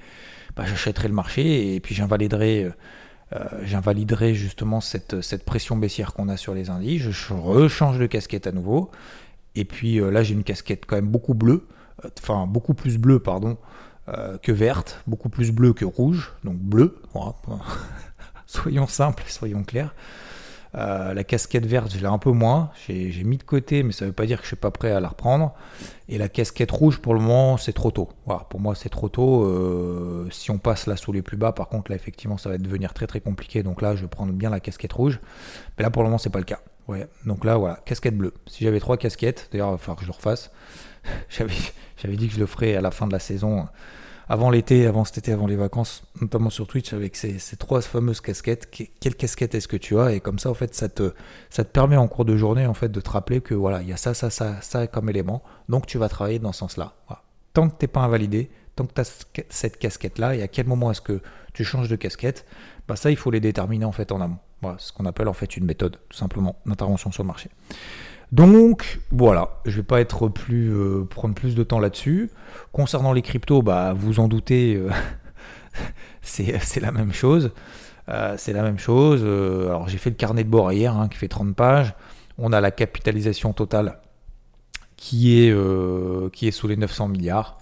bah, 0.55 0.63
j'achèterai 0.65 1.09
le 1.09 1.13
marché 1.13 1.75
et 1.75 1.81
puis 1.81 1.93
j'invaliderai, 1.95 2.71
euh, 3.33 3.45
j'invaliderai 3.63 4.35
justement 4.35 4.79
cette, 4.79 5.19
cette 5.19 5.43
pression 5.43 5.75
baissière 5.75 6.13
qu'on 6.13 6.29
a 6.29 6.37
sur 6.37 6.53
les 6.53 6.69
indices. 6.69 7.01
Je 7.01 7.33
rechange 7.33 7.99
de 7.99 8.05
casquette 8.05 8.47
à 8.47 8.53
nouveau. 8.53 8.89
Et 9.55 9.65
puis 9.65 9.99
là 9.99 10.23
j'ai 10.23 10.33
une 10.33 10.43
casquette 10.43 10.85
quand 10.85 10.95
même 10.95 11.07
beaucoup 11.07 11.33
bleue, 11.33 11.67
enfin 12.19 12.45
beaucoup 12.47 12.73
plus 12.73 12.97
bleue 12.97 13.19
pardon 13.19 13.57
que 14.41 14.51
verte, 14.51 15.01
beaucoup 15.07 15.29
plus 15.29 15.51
bleue 15.51 15.73
que 15.73 15.85
rouge, 15.85 16.33
donc 16.43 16.57
bleu. 16.57 17.01
soyons 18.45 18.87
simples, 18.87 19.23
soyons 19.27 19.63
clairs. 19.63 19.93
Euh, 20.77 21.13
la 21.13 21.23
casquette 21.23 21.65
verte, 21.65 21.93
je 21.93 21.99
l'ai 21.99 22.05
un 22.05 22.17
peu 22.17 22.31
moins. 22.31 22.71
J'ai 22.87 23.23
mis 23.23 23.37
de 23.37 23.43
côté, 23.43 23.83
mais 23.83 23.93
ça 23.93 24.05
ne 24.05 24.09
veut 24.09 24.13
pas 24.13 24.25
dire 24.25 24.37
que 24.37 24.43
je 24.43 24.47
ne 24.47 24.55
suis 24.55 24.55
pas 24.57 24.71
prêt 24.71 24.91
à 24.91 24.99
la 24.99 25.07
reprendre. 25.07 25.53
Et 26.09 26.17
la 26.17 26.27
casquette 26.27 26.71
rouge, 26.71 26.99
pour 26.99 27.13
le 27.13 27.21
moment, 27.21 27.57
c'est 27.57 27.73
trop 27.73 27.91
tôt. 27.91 28.09
Pour 28.49 28.59
moi, 28.59 28.75
c'est 28.75 28.89
trop 28.89 29.07
tôt. 29.07 29.45
Euh, 29.45 30.27
si 30.31 30.51
on 30.51 30.57
passe 30.57 30.87
là 30.87 30.97
sous 30.97 31.13
les 31.13 31.21
plus 31.21 31.37
bas, 31.37 31.53
par 31.53 31.69
contre, 31.69 31.91
là, 31.91 31.95
effectivement, 31.95 32.37
ça 32.37 32.49
va 32.49 32.57
devenir 32.57 32.93
très 32.93 33.07
très 33.07 33.21
compliqué. 33.21 33.63
Donc 33.63 33.81
là, 33.81 33.95
je 33.95 34.01
vais 34.01 34.07
prendre 34.07 34.33
bien 34.33 34.49
la 34.49 34.59
casquette 34.59 34.93
rouge. 34.93 35.19
Mais 35.77 35.83
là, 35.83 35.89
pour 35.89 36.03
le 36.03 36.09
moment, 36.09 36.17
c'est 36.17 36.29
pas 36.29 36.39
le 36.39 36.45
cas. 36.45 36.59
Ouais. 36.87 37.07
Donc 37.25 37.45
là, 37.45 37.57
voilà, 37.57 37.79
casquette 37.85 38.17
bleue. 38.17 38.33
Si 38.47 38.63
j'avais 38.63 38.79
trois 38.79 38.97
casquettes, 38.97 39.49
d'ailleurs, 39.51 39.69
il 39.69 39.71
va 39.71 39.77
falloir 39.77 39.97
que 39.97 40.03
je 40.03 40.07
le 40.07 40.13
refasse. 40.13 40.51
J'avais 41.29 42.17
dit 42.17 42.27
que 42.27 42.33
je 42.33 42.39
le 42.39 42.47
ferais 42.47 42.75
à 42.75 42.81
la 42.81 42.89
fin 42.91 43.05
de 43.05 43.11
la 43.11 43.19
saison 43.19 43.67
avant 44.27 44.49
l'été, 44.49 44.87
avant 44.87 45.05
cet 45.05 45.19
été, 45.19 45.31
avant 45.31 45.47
les 45.47 45.55
vacances, 45.55 46.03
notamment 46.19 46.49
sur 46.49 46.67
Twitch, 46.67 46.93
avec 46.93 47.15
ces, 47.15 47.37
trois 47.57 47.81
fameuses 47.81 48.21
casquettes. 48.21 48.69
quelle 48.99 49.15
casquette 49.15 49.53
est-ce 49.55 49.67
que 49.67 49.77
tu 49.77 49.99
as? 49.99 50.13
Et 50.13 50.19
comme 50.19 50.39
ça, 50.39 50.49
en 50.49 50.53
fait, 50.53 50.73
ça 50.73 50.89
te, 50.89 51.13
ça 51.49 51.63
te 51.63 51.69
permet 51.69 51.95
en 51.95 52.07
cours 52.07 52.25
de 52.25 52.35
journée, 52.35 52.65
en 52.65 52.73
fait, 52.73 52.89
de 52.89 52.99
te 52.99 53.09
rappeler 53.09 53.41
que 53.41 53.53
voilà, 53.53 53.81
il 53.81 53.87
y 53.87 53.93
a 53.93 53.97
ça, 53.97 54.13
ça, 54.13 54.29
ça, 54.29 54.59
ça 54.61 54.87
comme 54.87 55.09
élément. 55.09 55.43
Donc, 55.69 55.85
tu 55.85 55.97
vas 55.97 56.09
travailler 56.09 56.39
dans 56.39 56.51
ce 56.51 56.59
sens-là. 56.59 56.95
Tant 57.53 57.69
que 57.69 57.77
tu 57.77 57.83
n'es 57.85 57.87
pas 57.87 58.01
invalidé, 58.01 58.49
tant 58.75 58.85
que 58.85 58.93
tu 58.93 59.01
as 59.01 59.25
cette 59.49 59.77
casquette-là, 59.77 60.35
et 60.35 60.41
à 60.41 60.47
quel 60.47 60.65
moment 60.65 60.91
est-ce 60.91 61.01
que 61.01 61.21
tu 61.53 61.63
changes 61.63 61.87
de 61.87 61.95
casquette, 61.95 62.45
bah 62.87 62.95
ça, 62.95 63.11
il 63.11 63.17
faut 63.17 63.31
les 63.31 63.39
déterminer 63.39 63.85
en 63.85 63.91
fait 63.91 64.11
en 64.11 64.21
amont. 64.21 64.39
Ce 64.77 64.91
qu'on 64.91 65.05
appelle 65.05 65.27
en 65.27 65.33
fait 65.33 65.57
une 65.57 65.65
méthode, 65.65 65.97
tout 66.09 66.17
simplement, 66.17 66.55
d'intervention 66.65 67.11
sur 67.11 67.23
le 67.23 67.27
marché. 67.27 67.49
Donc 68.31 68.99
voilà, 69.11 69.61
je 69.65 69.77
vais 69.77 69.83
pas 69.83 70.01
être 70.01 70.27
plus 70.27 70.73
euh, 70.73 71.05
prendre 71.05 71.35
plus 71.35 71.55
de 71.55 71.63
temps 71.63 71.79
là-dessus. 71.79 72.31
Concernant 72.71 73.13
les 73.13 73.21
cryptos, 73.21 73.61
bah 73.61 73.93
vous 73.93 74.19
en 74.19 74.27
doutez, 74.27 74.75
euh, 74.75 74.89
c'est 76.21 76.79
la 76.79 76.91
même 76.91 77.13
chose. 77.13 77.51
Euh, 78.09 78.35
c'est 78.37 78.53
la 78.53 78.61
même 78.61 78.77
chose. 78.77 79.23
alors 79.23 79.87
j'ai 79.87 79.97
fait 79.97 80.09
le 80.09 80.15
carnet 80.15 80.43
de 80.43 80.49
bord 80.49 80.71
hier 80.71 80.95
hein, 80.95 81.07
qui 81.07 81.17
fait 81.17 81.27
30 81.27 81.55
pages. 81.55 81.93
On 82.37 82.51
a 82.51 82.61
la 82.61 82.71
capitalisation 82.71 83.53
totale 83.53 83.99
qui 84.97 85.39
est, 85.39 85.55
qui 86.31 86.47
est 86.47 86.51
sous 86.51 86.67
les 86.67 86.75
900 86.75 87.07
milliards 87.09 87.57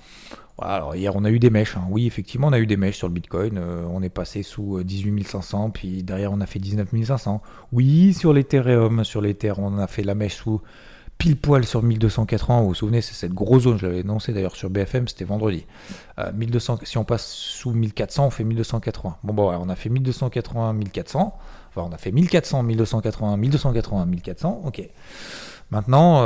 alors 0.62 0.96
hier 0.96 1.16
on 1.16 1.26
a 1.26 1.32
eu 1.32 1.40
des 1.40 1.50
mèches, 1.50 1.78
hein. 1.78 1.86
oui 1.90 2.06
effectivement 2.06 2.48
on 2.48 2.54
a 2.54 2.60
eu 2.60 2.68
des 2.68 2.78
mèches 2.78 2.98
sur 2.98 3.08
le 3.08 3.14
Bitcoin, 3.14 3.58
euh, 3.58 3.86
on 3.90 4.04
est 4.04 4.10
passé 4.10 4.44
sous 4.44 4.84
18 4.84 5.12
euh, 5.12 5.24
500, 5.24 5.70
puis 5.72 6.04
derrière 6.04 6.32
on 6.32 6.42
a 6.42 6.46
fait 6.46 6.60
19 6.60 6.90
500. 7.06 7.42
Oui 7.72 8.14
sur 8.14 8.34
l'Ethereum, 8.34 9.04
sur 9.04 9.22
l'Ether 9.22 9.54
on 9.58 9.80
a 9.80 9.88
fait 9.88 10.04
la 10.04 10.14
mèche 10.14 10.36
sous 10.36 10.62
pile 11.18 11.38
poil 11.38 11.66
sur 11.66 11.82
1280, 11.82 12.62
vous 12.62 12.68
vous 12.68 12.74
souvenez 12.76 13.02
c'est 13.02 13.16
cette 13.16 13.34
grosse 13.34 13.64
zone, 13.64 13.80
je 13.80 13.88
l'avais 13.88 14.02
annoncé 14.02 14.32
d'ailleurs 14.32 14.56
sur 14.56 14.70
BFM, 14.70 15.08
c'était 15.08 15.26
vendredi. 15.26 15.66
1200, 16.36 16.74
euh, 16.74 16.78
si 16.86 16.98
on 17.00 17.04
passe 17.04 17.26
sous 17.28 17.72
1400 17.72 18.28
on 18.28 18.30
fait 18.30 18.44
1280. 18.44 19.18
Bon 19.24 19.34
bon 19.34 19.52
on 19.60 19.70
a 19.70 19.76
fait 19.76 19.90
1280, 19.90 20.74
1400, 20.74 21.36
enfin 21.70 21.88
on 21.90 21.94
a 21.94 21.98
fait 21.98 22.12
1400, 22.12 22.62
1280, 22.62 23.38
1280, 23.38 24.06
1400, 24.06 24.62
ok. 24.66 24.88
Maintenant, 25.72 26.20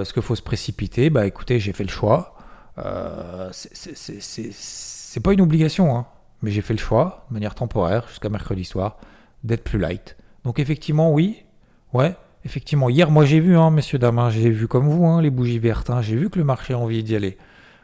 est-ce 0.00 0.14
qu'il 0.14 0.22
faut 0.22 0.36
se 0.36 0.40
précipiter? 0.40 1.10
Bah 1.10 1.26
écoutez 1.26 1.60
j'ai 1.60 1.74
fait 1.74 1.84
le 1.84 1.90
choix. 1.90 2.34
Euh, 2.78 3.50
c'est 3.52 5.22
pas 5.22 5.32
une 5.32 5.40
obligation, 5.40 5.96
hein, 5.96 6.06
mais 6.42 6.50
j'ai 6.50 6.62
fait 6.62 6.74
le 6.74 6.78
choix, 6.78 7.26
de 7.28 7.34
manière 7.34 7.54
temporaire, 7.54 8.06
jusqu'à 8.08 8.28
mercredi 8.28 8.64
soir, 8.64 8.98
d'être 9.44 9.64
plus 9.64 9.78
light. 9.78 10.16
Donc 10.44 10.58
effectivement, 10.58 11.12
oui, 11.12 11.44
ouais, 11.92 12.16
effectivement. 12.44 12.88
Hier, 12.88 13.10
moi 13.10 13.24
j'ai 13.24 13.40
vu, 13.40 13.56
hein, 13.56 13.70
messieurs, 13.70 13.98
dames, 13.98 14.18
hein, 14.18 14.30
j'ai 14.30 14.50
vu 14.50 14.68
comme 14.68 14.88
vous, 14.88 15.06
hein, 15.06 15.22
les 15.22 15.30
bougies 15.30 15.58
vertes, 15.58 15.90
j'ai 16.00 16.16
vu 16.16 16.30
que 16.30 16.38
le 16.38 16.44
marché 16.44 16.74
a 16.74 16.78
envie 16.78 17.02
d'y 17.02 17.16
aller. 17.16 17.38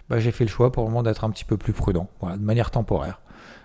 Bah, 0.09 0.19
j'ai 0.19 0.33
fait 0.33 0.45
le 0.45 0.51
choix 0.51 0.73
pour 0.73 0.85
le 0.85 0.91
moment 0.91 1.05
d'être 1.05 1.23
un 1.25 1.31
petit 1.31 1.45
peu 1.45 1.57
plus 1.57 1.73
prudent, 1.73 2.09
de 2.23 2.45
manière 2.45 2.73
temporaire. 2.73 3.21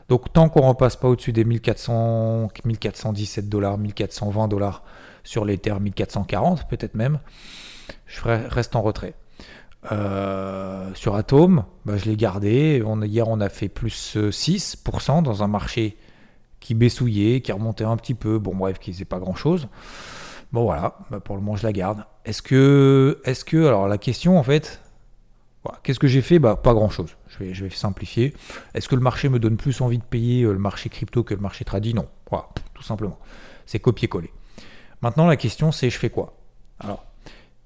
Donc 0.10 0.32
tant 0.32 0.50
qu'on 0.50 0.62
ne 0.62 0.68
repasse 0.68 0.96
pas 0.96 1.08
au-dessus 1.08 1.34
des 1.34 1.44
1400, 1.44 2.50
1417 2.64 3.50
dollars, 3.50 3.80
1420 3.80 4.48
dollars 4.48 4.84
sur 5.24 5.46
les 5.46 5.58
terres, 5.58 5.80
1440 5.80 6.68
peut-être 6.70 6.94
même, 6.94 7.20
je 8.06 8.22
reste 8.24 8.76
en 8.76 8.84
retrait. 8.84 9.16
Euh, 9.92 10.90
sur 10.94 11.16
Atom, 11.16 11.66
bah, 11.86 11.98
je 11.98 12.06
l'ai 12.06 12.16
gardé. 12.16 12.84
Hier, 13.04 13.28
on 13.28 13.40
a 13.40 13.50
fait 13.50 13.70
plus 13.70 14.18
6% 14.18 15.20
euh, 15.20 15.22
dans 15.22 15.44
un 15.44 15.48
marché 15.48 15.98
qui 16.60 16.74
baissouillait, 16.74 17.42
qui 17.42 17.52
remontait 17.52 17.84
un 17.84 17.98
petit 17.98 18.14
peu. 18.14 18.40
Bon, 18.40 18.56
bref, 18.56 18.80
qui 18.80 18.92
faisait 18.92 19.06
pas 19.06 19.20
grand 19.20 19.36
chose. 19.36 19.68
Bon, 20.52 20.64
voilà, 20.64 20.98
bah, 21.12 21.20
pour 21.20 21.36
le 21.36 21.42
moment, 21.42 21.56
je 21.56 21.64
la 21.64 21.74
garde. 21.74 22.06
Est-ce 22.24 22.42
que, 22.42 23.22
est-ce 23.26 23.46
que, 23.46 23.66
alors 23.66 23.88
la 23.88 23.98
question 23.98 24.38
en 24.40 24.44
fait, 24.44 24.82
qu'est-ce 25.84 26.00
que 26.00 26.08
j'ai 26.08 26.22
fait? 26.22 26.40
Bah, 26.40 26.56
Pas 26.56 26.74
grand 26.74 26.90
chose. 26.90 27.16
Je 27.28 27.40
vais, 27.40 27.54
je 27.54 27.66
vais 27.66 27.70
simplifier. 27.70 28.34
Est-ce 28.74 28.88
que 28.88 28.96
le 28.96 29.02
marché 29.02 29.30
me 29.30 29.40
donne 29.40 29.58
plus 29.58 29.82
envie 29.82 29.98
de 29.98 30.04
payer 30.04 30.44
euh, 30.44 30.54
le 30.54 30.60
marché 30.60 30.90
crypto 30.90 31.24
que 31.24 31.34
le 31.34 31.42
marché 31.42 31.66
tradit 31.66 31.94
Non. 31.94 32.08
Voilà, 32.30 32.48
tout 32.74 32.84
simplement. 32.84 33.20
C'est 33.66 33.80
copier-coller. 33.80 34.32
Maintenant, 35.02 35.28
la 35.28 35.36
question, 35.36 35.72
c'est 35.72 35.90
je 35.90 35.98
fais 36.00 36.10
quoi? 36.10 36.38
Alors, 36.80 37.06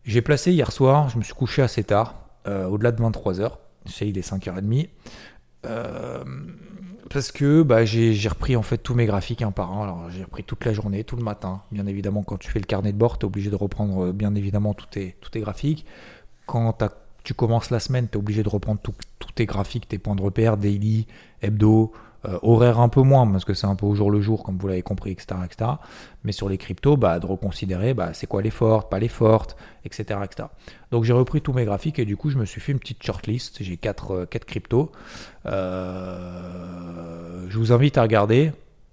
j'ai 0.10 0.24
placé 0.24 0.52
hier 0.52 0.72
soir, 0.72 1.08
je 1.10 1.20
me 1.20 1.24
suis 1.24 1.36
couché 1.36 1.62
assez 1.62 1.84
tard, 1.84 2.16
euh, 2.48 2.66
au-delà 2.66 2.92
de 2.92 3.02
23h. 3.02 3.52
sais, 3.86 4.10
il 4.10 4.18
est 4.18 4.28
5h30. 4.28 4.90
Euh, 5.66 6.24
parce 7.12 7.32
que 7.32 7.62
bah, 7.62 7.86
j'ai 7.86 8.28
repris 8.28 8.56
en 8.56 8.64
fait 8.64 8.80
tous 8.80 8.96
mes 8.96 9.06
graphiques 9.06 9.44
un 9.44 9.52
par 9.52 9.72
un. 9.72 9.84
Alors 9.84 10.10
j'ai 10.10 10.24
repris 10.24 10.44
toute 10.44 10.66
la 10.66 10.74
journée, 10.74 11.04
tout 11.04 11.16
le 11.16 11.24
matin. 11.24 11.62
Bien 11.72 11.86
évidemment, 11.86 12.24
quand 12.24 12.38
tu 12.38 12.50
fais 12.50 12.60
le 12.60 12.66
carnet 12.66 12.92
de 12.92 12.98
bord, 12.98 13.20
tu 13.20 13.26
es 13.26 13.28
obligé 13.28 13.52
de 13.52 13.56
reprendre 13.56 14.06
euh, 14.08 14.12
bien 14.12 14.34
évidemment 14.34 14.74
tous 14.74 14.88
tes, 14.88 15.16
tous 15.22 15.30
tes 15.30 15.42
graphiques. 15.42 15.86
Quand 16.48 16.84
tu 17.24 17.36
commences 17.36 17.70
la 17.70 17.80
semaine, 17.80 18.08
tu 18.10 18.18
es 18.18 18.18
obligé 18.18 18.42
de 18.42 18.50
reprendre 18.50 18.82
tous 18.82 19.32
tes 19.36 19.46
graphiques, 19.46 19.88
tes 19.88 20.00
points 20.00 20.16
de 20.16 20.24
repère, 20.24 20.58
daily, 20.58 21.06
hebdo, 21.44 21.92
euh, 22.26 22.38
horaire 22.42 22.82
un 22.82 22.90
peu 22.90 23.02
moins, 23.02 23.26
parce 23.32 23.46
que 23.46 23.54
c'est 23.54 23.68
un 23.68 23.76
peu 23.76 23.86
au 23.86 23.96
jour 23.96 24.12
le 24.12 24.20
jour, 24.20 24.44
comme 24.44 24.58
vous 24.58 24.68
l'avez 24.68 24.82
compris, 24.82 25.12
etc., 25.12 25.40
etc. 25.46 25.72
Mais 26.26 26.34
sur 26.34 26.50
les 26.50 26.58
cryptos, 26.58 26.98
bah, 26.98 27.18
de 27.18 27.26
reconsidérer 27.26 27.94
bah, 27.94 28.10
c'est 28.14 28.28
quoi 28.28 28.42
les 28.42 28.50
fortes, 28.50 28.90
pas 28.90 29.00
les 29.00 29.08
fortes, 29.08 29.56
etc. 29.86 30.20
etc. 30.26 30.50
Donc 30.92 31.06
j'ai 31.06 31.14
repris 31.14 31.40
tous 31.40 31.54
mes 31.54 31.64
graphiques 31.64 31.98
et 31.98 32.04
du 32.04 32.18
coup, 32.18 32.30
je 32.30 32.38
me 32.38 32.44
suis 32.44 32.60
fait 32.60 32.74
une 32.74 32.80
petite 32.80 33.02
shortlist. 33.02 33.64
J'ai 33.64 33.78
4, 33.78 34.12
euh, 34.12 34.26
quatre 34.26 34.44
cryptos. 34.44 34.92
Euh, 35.46 36.26
je 37.48 37.58
vous 37.58 37.72
invite 37.72 37.98
à 37.98 38.02
regarder. 38.02 38.52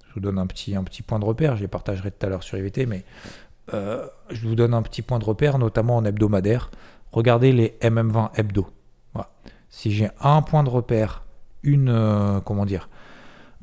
Je 0.09 0.15
vous 0.15 0.21
donne 0.21 0.39
un 0.39 0.47
petit, 0.47 0.77
un 0.77 0.85
petit 0.85 1.03
point 1.03 1.19
de 1.19 1.25
repère. 1.25 1.57
Je 1.57 1.63
les 1.63 1.69
partagerai 1.69 2.13
tout 2.13 2.25
à 2.25 2.29
l'heure 2.29 2.45
sur 2.45 2.57
IVT, 2.57 2.87
mais 2.87 3.05
je 3.73 4.47
vous 4.47 4.55
donne 4.55 4.73
un 4.73 4.83
petit 4.83 5.03
point 5.03 5.19
de 5.19 5.25
repère, 5.25 5.59
notamment 5.59 5.97
en 5.97 6.05
hebdomadaire. 6.05 6.71
Regardez 7.11 7.53
les 7.53 7.77
MM20 7.83 8.31
hebdo. 8.37 8.69
Si 9.69 9.91
j'ai 9.91 10.11
un 10.21 10.43
point 10.43 10.63
de 10.63 10.71
repère, 10.71 11.25
une, 11.65 12.41
comment 12.45 12.65
dire, 12.65 12.89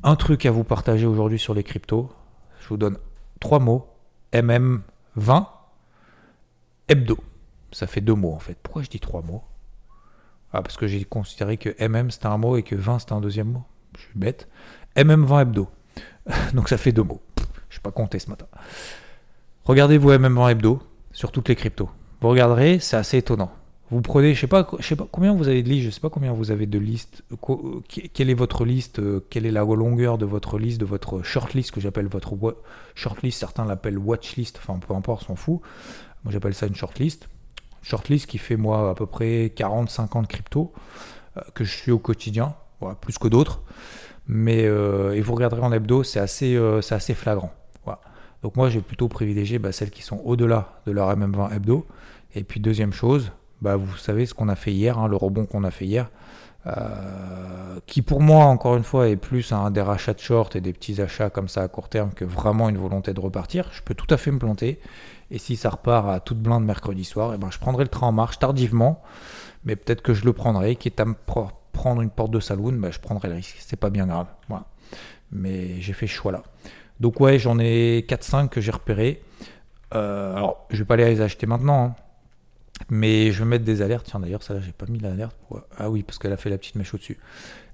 un 0.04 0.16
truc 0.16 0.44
à 0.46 0.50
vous 0.50 0.64
partager 0.64 1.06
aujourd'hui 1.06 1.38
sur 1.38 1.54
les 1.54 1.64
cryptos. 1.64 2.12
Je 2.60 2.68
vous 2.68 2.76
donne 2.76 2.98
trois 3.40 3.58
mots. 3.58 3.88
MM20 4.32 5.46
hebdo. 6.88 7.18
Ça 7.72 7.86
fait 7.86 8.00
deux 8.00 8.14
mots 8.14 8.34
en 8.34 8.38
fait. 8.38 8.56
Pourquoi 8.62 8.82
je 8.82 8.90
dis 8.90 9.00
trois 9.00 9.22
mots? 9.22 9.42
Ah, 10.52 10.62
parce 10.62 10.76
que 10.76 10.86
j'ai 10.86 11.04
considéré 11.04 11.56
que 11.56 11.70
MM 11.84 12.10
c'était 12.10 12.26
un 12.26 12.36
mot 12.36 12.56
et 12.56 12.62
que 12.62 12.76
20 12.76 13.00
c'était 13.00 13.14
un 13.14 13.20
deuxième 13.20 13.48
mot. 13.48 13.64
Je 13.96 14.02
suis 14.02 14.18
bête. 14.18 14.48
MM20 14.96 15.42
hebdo. 15.42 15.68
Donc 16.52 16.68
ça 16.68 16.76
fait 16.76 16.92
deux 16.92 17.02
mots. 17.02 17.22
Je 17.70 17.78
ne 17.78 17.82
pas 17.82 17.90
compter 17.90 18.18
ce 18.18 18.28
matin. 18.28 18.46
Regardez 19.64 19.98
vos 19.98 20.12
MM20 20.12 20.50
hebdo 20.52 20.82
sur 21.12 21.32
toutes 21.32 21.48
les 21.48 21.56
cryptos. 21.56 21.88
Vous 22.20 22.28
regarderez, 22.28 22.78
c'est 22.78 22.96
assez 22.96 23.18
étonnant. 23.18 23.52
Vous 23.94 24.02
prenez, 24.02 24.34
je 24.34 24.40
sais 24.40 24.48
pas, 24.48 24.68
je 24.80 24.84
sais 24.84 24.96
pas 24.96 25.06
combien 25.08 25.32
vous 25.32 25.46
avez 25.46 25.62
de 25.62 25.68
listes, 25.68 25.84
je 25.84 25.90
sais 25.90 26.00
pas 26.00 26.10
combien 26.10 26.32
vous 26.32 26.50
avez 26.50 26.66
de 26.66 26.80
listes. 26.80 27.22
Quelle 28.12 28.28
est 28.28 28.34
votre 28.34 28.64
liste 28.64 29.00
Quelle 29.30 29.46
est 29.46 29.52
la 29.52 29.62
longueur 29.62 30.18
de 30.18 30.24
votre 30.24 30.58
liste, 30.58 30.80
de 30.80 30.84
votre 30.84 31.22
shortlist 31.22 31.70
que 31.70 31.80
j'appelle 31.80 32.08
votre 32.08 32.36
shortlist 32.96 33.38
Certains 33.38 33.64
l'appellent 33.64 33.98
watchlist, 33.98 34.58
enfin 34.58 34.80
peu 34.80 34.94
importe, 34.94 35.28
s'en 35.28 35.36
fout. 35.36 35.60
Moi 36.24 36.32
j'appelle 36.32 36.54
ça 36.54 36.66
une 36.66 36.74
shortlist. 36.74 37.28
Shortlist 37.82 38.26
qui 38.26 38.38
fait 38.38 38.56
moi 38.56 38.90
à 38.90 38.94
peu 38.94 39.06
près 39.06 39.52
40-50 39.56 40.26
cryptos 40.26 40.72
que 41.54 41.62
je 41.62 41.70
suis 41.70 41.92
au 41.92 42.00
quotidien, 42.00 42.56
voilà, 42.80 42.96
plus 42.96 43.16
que 43.16 43.28
d'autres. 43.28 43.62
Mais 44.26 44.62
et 44.62 45.20
vous 45.20 45.34
regarderez 45.36 45.62
en 45.62 45.70
hebdo, 45.70 46.02
c'est 46.02 46.18
assez, 46.18 46.60
c'est 46.82 46.96
assez 46.96 47.14
flagrant. 47.14 47.52
Voilà. 47.84 48.00
Donc 48.42 48.56
moi 48.56 48.70
j'ai 48.70 48.80
plutôt 48.80 49.06
privilégié 49.06 49.60
bah, 49.60 49.70
celles 49.70 49.90
qui 49.90 50.02
sont 50.02 50.20
au-delà 50.24 50.80
de 50.84 50.90
leur 50.90 51.16
MM20 51.16 51.54
hebdo. 51.54 51.86
Et 52.34 52.42
puis 52.42 52.58
deuxième 52.58 52.92
chose, 52.92 53.30
bah, 53.62 53.76
vous 53.76 53.96
savez 53.96 54.26
ce 54.26 54.34
qu'on 54.34 54.48
a 54.48 54.56
fait 54.56 54.72
hier, 54.72 54.98
hein, 54.98 55.08
le 55.08 55.16
rebond 55.16 55.46
qu'on 55.46 55.64
a 55.64 55.70
fait 55.70 55.86
hier, 55.86 56.10
euh, 56.66 57.78
qui 57.86 58.02
pour 58.02 58.20
moi, 58.20 58.46
encore 58.46 58.76
une 58.76 58.84
fois, 58.84 59.08
est 59.08 59.16
plus 59.16 59.52
un 59.52 59.70
des 59.70 59.82
rachats 59.82 60.14
de 60.14 60.20
short 60.20 60.56
et 60.56 60.60
des 60.60 60.72
petits 60.72 61.00
achats 61.00 61.30
comme 61.30 61.48
ça 61.48 61.62
à 61.62 61.68
court 61.68 61.88
terme 61.88 62.12
que 62.12 62.24
vraiment 62.24 62.68
une 62.68 62.78
volonté 62.78 63.12
de 63.12 63.20
repartir. 63.20 63.68
Je 63.72 63.82
peux 63.82 63.94
tout 63.94 64.12
à 64.12 64.16
fait 64.16 64.30
me 64.30 64.38
planter. 64.38 64.80
Et 65.30 65.38
si 65.38 65.56
ça 65.56 65.70
repart 65.70 66.08
à 66.08 66.20
toute 66.20 66.38
blinde 66.38 66.64
mercredi 66.64 67.04
soir, 67.04 67.32
eh 67.34 67.38
ben, 67.38 67.50
je 67.50 67.58
prendrai 67.58 67.84
le 67.84 67.88
train 67.88 68.08
en 68.08 68.12
marche 68.12 68.38
tardivement, 68.38 69.02
mais 69.64 69.76
peut-être 69.76 70.02
que 70.02 70.14
je 70.14 70.24
le 70.24 70.32
prendrai, 70.32 70.76
quitte 70.76 71.00
à 71.00 71.04
me 71.04 71.14
prendre 71.72 72.02
une 72.02 72.10
porte 72.10 72.30
de 72.30 72.40
saloon, 72.40 72.74
bah, 72.74 72.90
je 72.90 73.00
prendrai 73.00 73.28
le 73.28 73.34
risque. 73.34 73.56
C'est 73.58 73.78
pas 73.78 73.90
bien 73.90 74.06
grave. 74.06 74.26
Voilà. 74.48 74.64
Mais 75.32 75.80
j'ai 75.80 75.92
fait 75.92 76.06
ce 76.06 76.12
choix 76.12 76.32
là. 76.32 76.42
Donc 77.00 77.20
ouais, 77.20 77.38
j'en 77.38 77.58
ai 77.58 78.04
4-5 78.08 78.48
que 78.48 78.60
j'ai 78.60 78.70
repérés. 78.70 79.22
Euh, 79.94 80.36
alors, 80.36 80.66
je 80.70 80.78
vais 80.78 80.84
pas 80.84 80.96
les 80.96 81.20
acheter 81.20 81.46
maintenant. 81.46 81.84
Hein. 81.84 81.94
Mais 82.90 83.32
je 83.32 83.40
vais 83.40 83.48
mettre 83.48 83.64
des 83.64 83.82
alertes. 83.82 84.06
Tiens, 84.08 84.20
d'ailleurs, 84.20 84.42
ça 84.42 84.58
j'ai 84.60 84.72
pas 84.72 84.86
mis 84.86 84.98
l'alerte. 84.98 85.36
Ah 85.78 85.90
oui, 85.90 86.02
parce 86.02 86.18
qu'elle 86.18 86.32
a 86.32 86.36
fait 86.36 86.50
la 86.50 86.58
petite 86.58 86.74
mèche 86.74 86.94
au-dessus. 86.94 87.18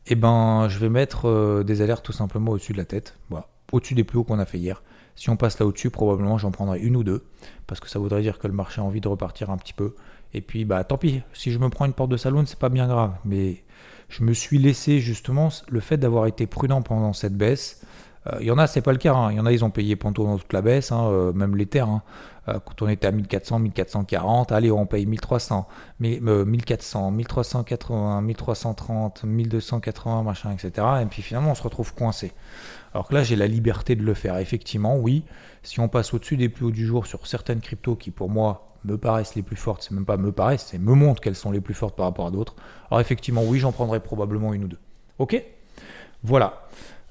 Eh 0.07 0.15
ben, 0.15 0.69
je 0.69 0.79
vais 0.79 0.89
mettre 0.89 1.29
euh, 1.29 1.63
des 1.63 1.83
alertes 1.83 2.05
tout 2.05 2.13
simplement 2.13 2.53
au-dessus 2.53 2.73
de 2.73 2.79
la 2.79 2.85
tête. 2.85 3.17
Au-dessus 3.73 3.95
des 3.95 4.05
plus 4.05 4.19
hauts 4.19 4.25
qu'on 4.25 4.39
a 4.39 4.47
fait 4.47 4.59
hier. 4.59 4.83
Si 5.15 5.31
on 5.31 5.37
passe 5.37 5.59
là 5.59 5.67
au-dessus, 5.67 5.91
probablement 5.91 6.39
j'en 6.39 6.51
prendrai 6.51 6.81
une 6.81 6.97
ou 6.97 7.05
deux. 7.05 7.25
Parce 7.67 7.81
que 7.81 7.89
ça 7.89 7.99
voudrait 7.99 8.23
dire 8.23 8.39
que 8.39 8.47
le 8.47 8.55
marché 8.55 8.81
a 8.81 8.85
envie 8.85 9.01
de 9.01 9.09
repartir 9.09 9.51
un 9.51 9.57
petit 9.57 9.73
peu. 9.73 9.95
Et 10.33 10.41
puis, 10.41 10.65
bah 10.65 10.83
tant 10.85 10.99
pis. 10.99 11.23
Si 11.33 11.51
je 11.51 11.59
me 11.59 11.69
prends 11.69 11.85
une 11.85 11.93
porte 11.93 12.11
de 12.11 12.17
salon, 12.17 12.45
c'est 12.47 12.59
pas 12.59 12.69
bien 12.69 12.87
grave. 12.87 13.13
Mais 13.25 13.63
je 14.09 14.25
me 14.25 14.33
suis 14.33 14.59
laissé 14.59 15.01
justement 15.01 15.51
le 15.69 15.81
fait 15.81 15.97
d'avoir 15.97 16.27
été 16.27 16.47
prudent 16.47 16.83
pendant 16.83 17.13
cette 17.13 17.37
baisse. 17.37 17.83
Il 18.27 18.33
euh, 18.35 18.45
y 18.45 18.51
en 18.51 18.59
a, 18.59 18.67
c'est 18.67 18.83
pas 18.83 18.93
le 18.93 18.99
cas. 18.99 19.13
Il 19.13 19.17
hein. 19.17 19.33
y 19.33 19.41
en 19.41 19.47
a, 19.47 19.53
ils 19.53 19.65
ont 19.65 19.71
payé 19.71 19.97
pendant 19.97 20.37
toute 20.37 20.53
la 20.53 20.63
baisse, 20.63 20.93
hein, 20.93 21.09
euh, 21.09 21.33
même 21.33 21.57
les 21.57 21.67
terres. 21.67 21.89
Hein. 21.89 22.03
Euh, 22.49 22.59
quand 22.65 22.83
on 22.83 22.89
était 22.89 23.07
à 23.07 23.13
1400, 23.13 23.59
1440, 23.61 24.53
allez, 24.53 24.71
on 24.71 24.87
paye 24.87 25.07
1300, 25.07 25.67
mais, 26.01 26.21
1400, 26.21 27.11
1380, 27.13 28.21
1330, 28.21 29.25
1280, 29.25 30.23
machin, 30.23 30.53
etc. 30.53 30.87
Et 31.03 31.07
puis 31.07 31.23
finalement, 31.23 31.53
on 31.53 31.55
se 31.55 31.63
retrouve 31.63 31.95
coincé. 31.95 32.33
Alors 32.93 33.09
que 33.09 33.15
là, 33.15 33.23
j'ai 33.23 33.37
la 33.37 33.47
liberté 33.47 33.97
de 33.97 34.03
le 34.03 34.15
faire. 34.15 34.37
Effectivement, 34.39 34.97
oui, 34.97 35.25
si 35.63 35.81
on 35.81 35.89
passe 35.89 36.13
au-dessus 36.13 36.37
des 36.37 36.49
plus 36.49 36.67
hauts 36.67 36.71
du 36.71 36.87
jour 36.87 37.07
sur 37.07 37.27
certaines 37.27 37.61
cryptos 37.61 37.97
qui, 37.97 38.11
pour 38.11 38.29
moi, 38.29 38.77
me 38.85 38.97
paraissent 38.97 39.35
les 39.35 39.43
plus 39.43 39.57
fortes, 39.57 39.83
c'est 39.83 39.95
même 39.95 40.07
pas 40.07 40.17
me 40.17 40.33
paraissent, 40.33 40.69
c'est 40.71 40.79
me 40.79 40.95
montrent 40.95 41.21
qu'elles 41.21 41.37
sont 41.37 41.51
les 41.51 41.61
plus 41.61 41.75
fortes 41.75 41.97
par 41.97 42.07
rapport 42.07 42.27
à 42.27 42.31
d'autres. 42.31 42.57
Alors 42.91 43.01
effectivement, 43.01 43.43
oui, 43.45 43.59
j'en 43.59 43.73
prendrai 43.73 44.01
probablement 44.01 44.55
une 44.55 44.65
ou 44.65 44.69
deux. 44.69 44.79
Ok? 45.19 45.43
Voilà. 46.23 46.60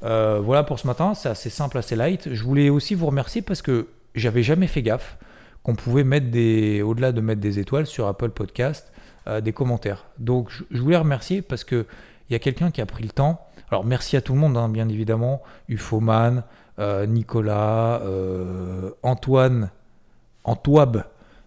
Euh, 0.03 0.39
voilà 0.41 0.63
pour 0.63 0.79
ce 0.79 0.87
matin, 0.87 1.13
c'est 1.13 1.29
assez 1.29 1.49
simple, 1.49 1.77
assez 1.77 1.95
light. 1.95 2.33
Je 2.33 2.43
voulais 2.43 2.69
aussi 2.69 2.95
vous 2.95 3.07
remercier 3.07 3.41
parce 3.41 3.61
que 3.61 3.87
j'avais 4.15 4.43
jamais 4.43 4.67
fait 4.67 4.81
gaffe 4.81 5.17
qu'on 5.63 5.75
pouvait 5.75 6.03
mettre 6.03 6.31
des, 6.31 6.81
au-delà 6.81 7.11
de 7.11 7.21
mettre 7.21 7.41
des 7.41 7.59
étoiles 7.59 7.85
sur 7.85 8.07
Apple 8.07 8.29
Podcast, 8.29 8.91
euh, 9.27 9.41
des 9.41 9.53
commentaires. 9.53 10.05
Donc 10.17 10.49
je, 10.49 10.81
voulais 10.81 10.97
remercier 10.97 11.41
parce 11.41 11.63
que 11.63 11.85
il 12.29 12.33
y 12.33 12.35
a 12.35 12.39
quelqu'un 12.39 12.71
qui 12.71 12.81
a 12.81 12.85
pris 12.85 13.03
le 13.03 13.09
temps. 13.09 13.45
Alors 13.71 13.85
merci 13.85 14.15
à 14.15 14.21
tout 14.21 14.33
le 14.33 14.39
monde, 14.39 14.55
hein, 14.55 14.69
bien 14.69 14.87
évidemment, 14.87 15.41
Ufoman, 15.67 16.43
euh, 16.79 17.05
Nicolas, 17.05 18.01
Antoine, 19.03 19.69
Antoine, 20.43 21.03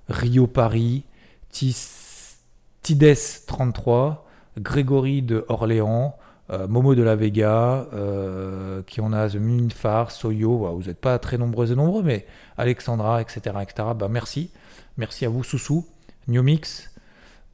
Rio 0.09 0.47
Paris, 0.47 1.05
Tides 1.51 3.17
33, 3.47 4.27
Grégory 4.59 5.23
de 5.23 5.45
Orléans. 5.49 6.17
Euh, 6.51 6.67
Momo 6.67 6.95
de 6.95 7.03
la 7.03 7.15
Vega, 7.15 7.87
euh, 7.95 8.83
qui 8.83 9.01
on 9.01 9.13
a 9.13 9.29
The 9.29 9.37
Minfar, 9.37 10.11
Soyo, 10.11 10.69
vous 10.75 10.83
n'êtes 10.83 11.01
pas 11.01 11.19
très 11.19 11.39
nombreux 11.39 11.71
et 11.71 11.77
nombreux, 11.77 12.03
mais 12.03 12.27
Alexandra, 12.59 13.23
etc. 13.23 13.41
etc. 13.63 13.89
Bah, 13.97 14.09
merci. 14.11 14.51
Merci 14.97 15.25
à 15.25 15.29
vous, 15.29 15.45
Soussou, 15.45 15.87
New 16.29 16.43
Mix. 16.43 16.91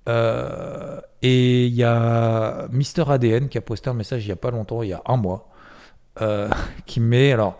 Euh, 0.08 1.00
et 1.20 1.66
il 1.66 1.74
y 1.74 1.84
a 1.84 2.66
Mister 2.72 3.04
ADN 3.06 3.48
qui 3.48 3.58
a 3.58 3.60
posté 3.60 3.90
un 3.90 3.94
message 3.94 4.24
il 4.24 4.28
n'y 4.28 4.32
a 4.32 4.36
pas 4.36 4.50
longtemps, 4.50 4.82
il 4.82 4.88
y 4.88 4.94
a 4.94 5.02
un 5.04 5.18
mois, 5.18 5.48
qui 6.86 7.00
met. 7.00 7.32
Alors, 7.32 7.58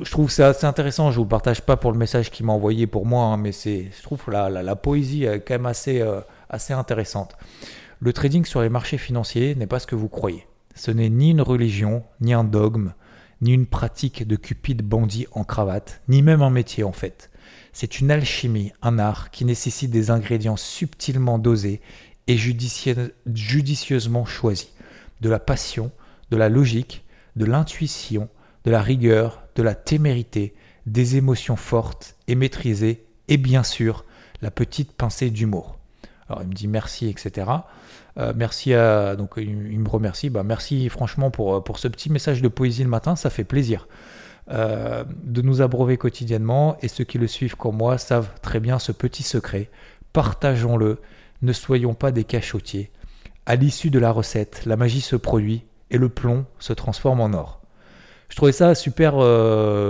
je 0.00 0.10
trouve 0.10 0.30
ça 0.30 0.48
assez 0.48 0.66
intéressant. 0.66 1.10
Je 1.10 1.18
ne 1.18 1.24
vous 1.24 1.28
partage 1.28 1.62
pas 1.62 1.76
pour 1.76 1.92
le 1.92 1.98
message 1.98 2.30
qu'il 2.30 2.44
m'a 2.44 2.52
envoyé 2.52 2.86
pour 2.86 3.06
moi, 3.06 3.24
hein, 3.24 3.36
mais 3.38 3.52
c'est, 3.52 3.90
je 3.96 4.02
trouve 4.02 4.22
la, 4.28 4.50
la, 4.50 4.62
la, 4.62 4.76
poésie 4.76 5.24
est 5.24 5.40
quand 5.40 5.54
même 5.54 5.66
assez, 5.66 6.04
assez 6.50 6.74
intéressante. 6.74 7.36
Le 8.02 8.14
trading 8.14 8.46
sur 8.46 8.62
les 8.62 8.70
marchés 8.70 8.96
financiers 8.96 9.54
n'est 9.54 9.66
pas 9.66 9.78
ce 9.78 9.86
que 9.86 9.94
vous 9.94 10.08
croyez. 10.08 10.46
Ce 10.74 10.90
n'est 10.90 11.10
ni 11.10 11.32
une 11.32 11.42
religion, 11.42 12.02
ni 12.22 12.32
un 12.32 12.44
dogme, 12.44 12.94
ni 13.42 13.52
une 13.52 13.66
pratique 13.66 14.26
de 14.26 14.36
cupide 14.36 14.80
bandit 14.80 15.26
en 15.32 15.44
cravate, 15.44 16.00
ni 16.08 16.22
même 16.22 16.40
un 16.40 16.48
métier 16.48 16.82
en 16.82 16.92
fait. 16.92 17.30
C'est 17.74 18.00
une 18.00 18.10
alchimie, 18.10 18.72
un 18.80 18.98
art 18.98 19.30
qui 19.30 19.44
nécessite 19.44 19.90
des 19.90 20.10
ingrédients 20.10 20.56
subtilement 20.56 21.38
dosés 21.38 21.82
et 22.26 22.38
judicieusement 22.38 24.24
choisis. 24.24 24.72
De 25.20 25.28
la 25.28 25.38
passion, 25.38 25.92
de 26.30 26.38
la 26.38 26.48
logique, 26.48 27.04
de 27.36 27.44
l'intuition, 27.44 28.30
de 28.64 28.70
la 28.70 28.80
rigueur, 28.80 29.42
de 29.56 29.62
la 29.62 29.74
témérité, 29.74 30.54
des 30.86 31.16
émotions 31.16 31.56
fortes 31.56 32.16
et 32.28 32.34
maîtrisées, 32.34 33.04
et 33.28 33.36
bien 33.36 33.62
sûr, 33.62 34.06
la 34.40 34.50
petite 34.50 34.92
pincée 34.92 35.28
d'humour. 35.28 35.76
Alors 36.30 36.42
il 36.42 36.48
me 36.48 36.54
dit 36.54 36.68
merci, 36.68 37.08
etc. 37.08 37.50
Euh, 38.20 38.32
merci 38.36 38.74
à. 38.74 39.16
Donc, 39.16 39.34
il, 39.36 39.78
me 39.78 39.88
remercie. 39.88 40.30
Bah, 40.30 40.42
merci 40.42 40.88
franchement 40.88 41.30
pour, 41.30 41.56
euh, 41.56 41.60
pour 41.60 41.78
ce 41.78 41.88
petit 41.88 42.10
message 42.10 42.42
de 42.42 42.48
poésie 42.48 42.84
le 42.84 42.90
matin, 42.90 43.16
ça 43.16 43.30
fait 43.30 43.44
plaisir. 43.44 43.88
Euh, 44.50 45.04
de 45.22 45.42
nous 45.42 45.62
abreuver 45.62 45.96
quotidiennement 45.96 46.76
et 46.82 46.88
ceux 46.88 47.04
qui 47.04 47.18
le 47.18 47.28
suivent 47.28 47.56
comme 47.56 47.76
moi 47.76 47.98
savent 47.98 48.30
très 48.42 48.60
bien 48.60 48.78
ce 48.78 48.92
petit 48.92 49.22
secret. 49.22 49.70
Partageons-le, 50.12 50.98
ne 51.42 51.52
soyons 51.52 51.94
pas 51.94 52.10
des 52.10 52.24
cachotiers. 52.24 52.90
À 53.46 53.54
l'issue 53.54 53.90
de 53.90 53.98
la 53.98 54.10
recette, 54.10 54.62
la 54.66 54.76
magie 54.76 55.00
se 55.00 55.16
produit 55.16 55.64
et 55.90 55.98
le 55.98 56.08
plomb 56.08 56.46
se 56.58 56.72
transforme 56.72 57.20
en 57.20 57.32
or. 57.32 57.62
Je 58.28 58.36
trouvais 58.36 58.52
ça 58.52 58.74
super, 58.74 59.14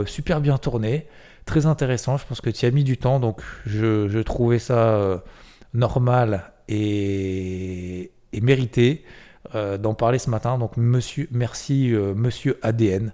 super 0.07 0.41
bien 0.41 0.57
tourné, 0.57 1.07
très 1.47 1.67
intéressant. 1.67 2.17
Je 2.17 2.27
pense 2.27 2.41
que 2.41 2.51
tu 2.51 2.65
as 2.65 2.71
mis 2.71 2.85
du 2.85 2.97
temps, 2.97 3.21
donc 3.21 3.43
je, 3.67 4.09
je 4.09 4.19
trouvais 4.19 4.59
ça 4.59 5.23
normal 5.75 6.53
et, 6.69 8.13
mérité 8.33 9.05
euh, 9.55 9.79
d'en 9.79 9.95
parler 9.95 10.19
ce 10.19 10.29
matin. 10.29 10.59
Donc 10.59 10.77
monsieur, 10.77 11.27
merci 11.33 11.95
euh, 11.95 12.15
monsieur 12.15 12.59
ADN 12.63 13.13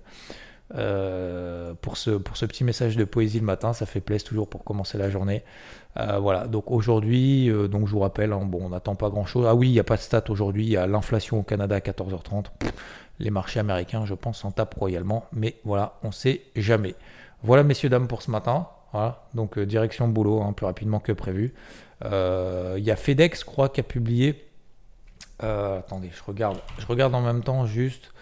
euh, 0.74 1.72
pour, 1.80 1.96
ce, 1.96 2.10
pour 2.10 2.36
ce 2.36 2.44
petit 2.46 2.64
message 2.64 2.96
de 2.96 3.04
poésie 3.04 3.38
le 3.38 3.46
matin. 3.46 3.72
Ça 3.72 3.86
fait 3.86 4.00
plaisir 4.00 4.28
toujours 4.28 4.48
pour 4.48 4.64
commencer 4.64 4.98
la 4.98 5.08
journée. 5.08 5.44
voilà, 5.96 6.46
donc 6.46 6.70
aujourd'hui, 6.70 7.48
donc 7.70 7.86
je 7.86 7.92
vous 7.92 8.00
rappelle, 8.00 8.32
hein, 8.32 8.42
bon, 8.44 8.58
on 8.64 8.68
n'attend 8.70 8.96
pas 8.96 9.08
grand-chose. 9.08 9.46
Ah 9.48 9.54
oui, 9.54 9.68
il 9.68 9.72
n'y 9.72 9.80
a 9.80 9.84
pas 9.84 9.96
de 9.96 10.02
stats 10.02 10.24
aujourd'hui, 10.28 10.64
il 10.64 10.70
y 10.70 10.76
a 10.76 10.86
l'inflation 10.86 11.38
au 11.38 11.42
Canada 11.42 11.76
à 11.76 11.78
14h30. 11.78 12.46
les 13.20 13.30
marchés 13.30 13.60
américains, 13.60 14.04
je 14.04 14.14
pense, 14.14 14.40
s'en 14.40 14.50
tapent 14.50 14.74
royalement. 14.74 15.26
Mais 15.32 15.54
voilà, 15.64 15.94
on 16.02 16.10
sait 16.10 16.42
jamais. 16.54 16.96
Voilà, 17.44 17.62
messieurs, 17.62 17.88
dames, 17.88 18.08
pour 18.08 18.20
ce 18.20 18.30
matin. 18.30 18.66
Voilà, 18.92 19.26
donc 19.32 19.58
direction 19.58 20.08
boulot, 20.08 20.42
hein, 20.42 20.52
plus 20.52 20.66
rapidement 20.66 21.00
que 21.00 21.12
prévu. 21.12 21.54
Il 22.02 22.82
y 22.84 22.90
a 22.90 22.96
FedEx, 22.96 23.40
je 23.40 23.44
crois, 23.46 23.68
qui 23.68 23.80
a 23.80 23.84
publié. 23.84 24.45
Euh, 25.42 25.78
attendez, 25.78 26.10
je 26.14 26.22
regarde. 26.22 26.60
Je 26.78 26.86
regarde 26.86 27.14
en 27.14 27.20
même 27.20 27.42
temps 27.42 27.66
juste. 27.66 28.12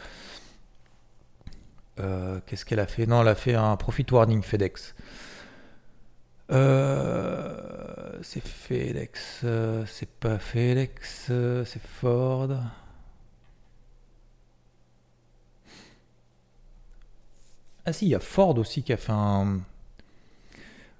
Euh, 2.00 2.40
qu'est-ce 2.46 2.64
qu'elle 2.64 2.81
a 2.81 2.87
fait? 2.87 3.07
Non, 3.07 3.22
elle 3.22 3.29
a 3.29 3.35
fait 3.35 3.55
un 3.55 3.77
profit 3.77 4.07
warning 4.11 4.42
FedEx. 4.42 4.94
c'est 8.22 8.40
FedEx, 8.40 9.44
c'est 9.87 10.11
pas 10.18 10.38
FedEx, 10.38 11.31
c'est 11.64 11.83
Ford. 11.83 12.48
Ah 17.87 17.92
si, 17.92 18.07
il 18.07 18.09
y 18.09 18.14
a 18.14 18.20
Ford 18.20 18.57
aussi 18.59 18.83
qui 18.83 18.92
a 18.92 18.96
fait 18.96 19.12
un, 19.12 19.61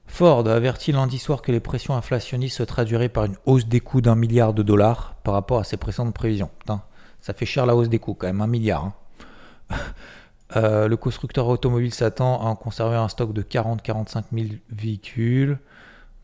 Ford 0.07 0.47
a 0.47 0.55
averti 0.55 0.93
lundi 0.93 1.19
soir 1.19 1.43
que 1.43 1.53
les 1.53 1.61
pressions 1.61 1.95
inflationnistes 1.95 2.59
se 2.59 2.63
traduiraient 2.63 3.09
par 3.09 3.25
une 3.25 3.37
hausse 3.47 3.67
des 3.67 3.81
coûts 3.81 4.01
d'un 4.01 4.15
milliard 4.15 4.55
de 4.55 4.63
dollars 4.63 5.17
par 5.25 5.35
rapport 5.35 5.59
à 5.59 5.65
ses 5.65 5.77
précédentes 5.77 6.15
prévisions. 6.15 6.51
Putain, 6.59 6.83
ça 7.21 7.33
fait 7.33 7.47
cher 7.47 7.67
la 7.67 7.75
hausse 7.75 7.89
des 7.89 7.99
coûts 7.99 8.15
quand 8.15 8.27
même, 8.27 8.41
un 8.41 8.47
milliard. 8.47 8.93
Hein. 9.71 9.77
Euh, 10.57 10.87
le 10.87 10.97
constructeur 10.97 11.49
automobile 11.49 11.93
s'attend 11.93 12.41
à 12.41 12.45
en 12.45 12.55
conserver 12.55 12.97
un 12.97 13.09
stock 13.09 13.33
de 13.33 13.43
40-45 13.43 14.25
000 14.33 14.49
véhicules, 14.69 15.59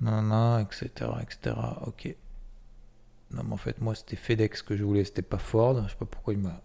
etc., 0.02 0.88
etc. 1.20 1.56
Ok. 1.86 2.14
Non, 3.32 3.42
mais 3.44 3.54
en 3.54 3.56
fait, 3.56 3.80
moi, 3.80 3.94
c'était 3.94 4.16
FedEx 4.16 4.62
que 4.62 4.76
je 4.76 4.84
voulais, 4.84 5.04
c'était 5.04 5.22
pas 5.22 5.38
Ford. 5.38 5.82
Je 5.84 5.88
sais 5.90 5.96
pas 5.96 6.04
pourquoi 6.04 6.34
il 6.34 6.40
m'a. 6.40 6.60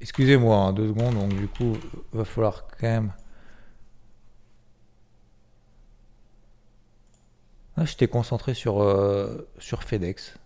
Excusez-moi, 0.00 0.56
hein, 0.56 0.72
deux 0.72 0.88
secondes. 0.88 1.14
Donc, 1.14 1.34
du 1.34 1.48
coup, 1.48 1.76
va 2.12 2.24
falloir 2.24 2.66
quand 2.78 2.88
même. 2.88 3.12
Ah, 7.78 7.84
j'étais 7.84 8.08
concentré 8.08 8.54
sur, 8.54 8.82
euh, 8.82 9.48
sur 9.58 9.82
FedEx. 9.82 10.38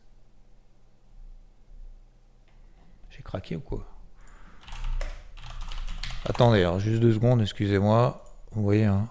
J'ai 3.11 3.23
craqué 3.23 3.55
ou 3.55 3.61
quoi? 3.61 3.87
Attendez, 6.25 6.61
alors, 6.61 6.81
juste 6.81 7.01
deux 7.01 7.13
secondes, 7.13 7.41
excusez-moi. 7.41 8.25
Vous 8.53 8.63
voyez, 8.63 8.85
hein. 8.85 9.09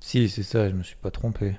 Si, 0.00 0.28
c'est 0.28 0.42
ça, 0.42 0.68
je 0.68 0.74
me 0.74 0.82
suis 0.82 0.96
pas 0.96 1.10
trompé. 1.10 1.56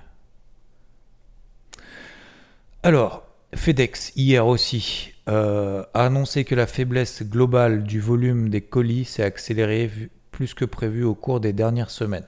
Alors, 2.84 3.24
FedEx, 3.56 4.12
hier 4.16 4.46
aussi, 4.46 5.14
euh, 5.28 5.84
a 5.94 6.06
annoncé 6.06 6.46
que 6.46 6.54
la 6.54 6.68
faiblesse 6.68 7.24
globale 7.24 7.84
du 7.84 8.00
volume 8.00 8.50
des 8.50 8.62
colis 8.62 9.06
s'est 9.06 9.24
accélérée 9.24 9.90
plus 10.36 10.54
que 10.54 10.66
prévu 10.66 11.06
au 11.06 11.16
cours 11.16 11.40
des 11.40 11.54
dernières 11.54 11.90
semaines. 11.90 12.28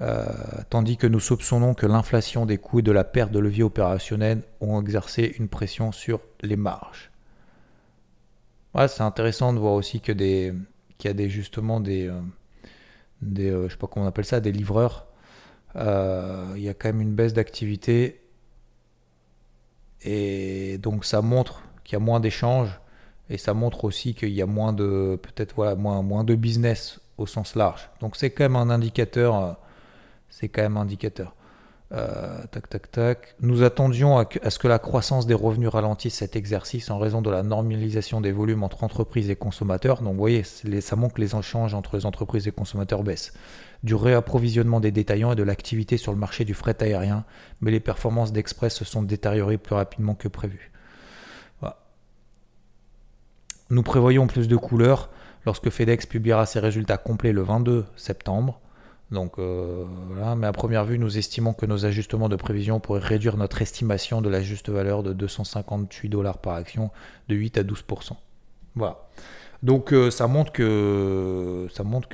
Euh, 0.00 0.24
tandis 0.70 0.96
que 0.96 1.08
nous 1.08 1.18
soupçonnons 1.18 1.74
que 1.74 1.86
l'inflation 1.86 2.46
des 2.46 2.56
coûts 2.56 2.78
et 2.78 2.82
de 2.82 2.92
la 2.92 3.02
perte 3.02 3.32
de 3.32 3.40
levier 3.40 3.64
opérationnel 3.64 4.42
ont 4.60 4.80
exercé 4.80 5.34
une 5.40 5.48
pression 5.48 5.90
sur 5.90 6.20
les 6.42 6.54
marges. 6.54 7.10
c'est 8.86 9.02
intéressant 9.02 9.52
de 9.52 9.58
voir 9.58 9.72
aussi 9.72 10.00
que 10.00 10.12
des, 10.12 10.54
qu'il 10.98 11.08
y 11.08 11.10
a 11.10 11.14
des, 11.14 11.28
justement 11.28 11.80
des, 11.80 12.12
des 14.40 14.52
livreurs, 14.52 15.08
euh, 15.74 16.52
il 16.54 16.62
y 16.62 16.68
a 16.68 16.74
quand 16.74 16.90
même 16.90 17.00
une 17.00 17.14
baisse 17.16 17.32
d'activité. 17.32 18.20
Et 20.02 20.78
donc 20.78 21.04
ça 21.04 21.22
montre 21.22 21.64
qu'il 21.82 21.94
y 21.94 22.00
a 22.00 22.04
moins 22.04 22.20
d'échanges 22.20 22.78
et 23.30 23.38
ça 23.38 23.54
montre 23.54 23.84
aussi 23.84 24.14
qu'il 24.14 24.32
y 24.32 24.42
a 24.42 24.46
moins 24.46 24.72
de 24.72 25.18
peut-être 25.20 25.54
voilà 25.56 25.74
moins, 25.74 26.24
de 26.24 26.34
business 26.34 27.00
au 27.16 27.26
sens 27.26 27.54
large. 27.54 27.90
Donc 28.00 28.16
c'est 28.16 28.30
quand 28.30 28.44
même 28.44 28.56
un 28.56 28.70
indicateur. 28.70 29.36
Euh, 29.36 29.52
c'est 30.28 30.48
quand 30.48 30.62
même 30.62 30.76
un 30.76 30.82
indicateur. 30.82 31.34
Euh, 31.92 32.42
tac, 32.50 32.68
tac, 32.68 32.90
tac. 32.90 33.34
Nous 33.40 33.62
attendions 33.62 34.18
à, 34.18 34.50
ce 34.50 34.58
que 34.58 34.66
la 34.66 34.80
croissance 34.80 35.26
des 35.26 35.34
revenus 35.34 35.68
ralentisse 35.68 36.14
cet 36.14 36.34
exercice 36.34 36.90
en 36.90 36.98
raison 36.98 37.22
de 37.22 37.30
la 37.30 37.44
normalisation 37.44 38.20
des 38.20 38.32
volumes 38.32 38.64
entre 38.64 38.82
entreprises 38.82 39.30
et 39.30 39.36
consommateurs. 39.36 40.02
Donc, 40.02 40.14
vous 40.14 40.18
voyez, 40.18 40.42
ça 40.42 40.96
montre 40.96 41.14
que 41.14 41.20
les 41.20 41.36
échanges 41.36 41.72
entre 41.74 41.96
les 41.96 42.04
entreprises 42.04 42.48
et 42.48 42.52
consommateurs 42.52 43.04
baissent. 43.04 43.32
Du 43.84 43.94
réapprovisionnement 43.94 44.80
des 44.80 44.90
détaillants 44.90 45.32
et 45.32 45.36
de 45.36 45.42
l'activité 45.44 45.96
sur 45.96 46.10
le 46.10 46.18
marché 46.18 46.44
du 46.44 46.54
fret 46.54 46.82
aérien, 46.82 47.24
mais 47.60 47.70
les 47.70 47.80
performances 47.80 48.32
d'Express 48.32 48.74
se 48.74 48.84
sont 48.84 49.02
détériorées 49.02 49.58
plus 49.58 49.76
rapidement 49.76 50.14
que 50.14 50.26
prévu. 50.26 50.72
Nous 53.70 53.82
prévoyons 53.82 54.26
plus 54.26 54.48
de 54.48 54.56
couleurs 54.56 55.10
lorsque 55.46 55.70
FedEx 55.70 56.06
publiera 56.06 56.46
ses 56.46 56.60
résultats 56.60 56.98
complets 56.98 57.32
le 57.32 57.42
22 57.42 57.84
septembre. 57.96 58.60
Donc 59.10 59.38
euh, 59.38 59.84
mais 60.36 60.46
à 60.46 60.52
première 60.52 60.84
vue, 60.84 60.98
nous 60.98 61.18
estimons 61.18 61.52
que 61.52 61.66
nos 61.66 61.86
ajustements 61.86 62.28
de 62.28 62.36
prévision 62.36 62.80
pourraient 62.80 63.00
réduire 63.00 63.36
notre 63.36 63.62
estimation 63.62 64.22
de 64.22 64.28
la 64.28 64.42
juste 64.42 64.68
valeur 64.70 65.02
de 65.02 65.12
258 65.12 66.08
dollars 66.08 66.38
par 66.38 66.54
action 66.54 66.90
de 67.28 67.34
8 67.34 67.58
à 67.58 67.62
12% 67.62 68.12
Voilà. 68.74 68.98
Donc 69.62 69.92
euh, 69.92 70.10
ça 70.10 70.26
montre 70.26 70.52
que 70.52 71.68
ça 71.72 71.84
montre 71.84 72.08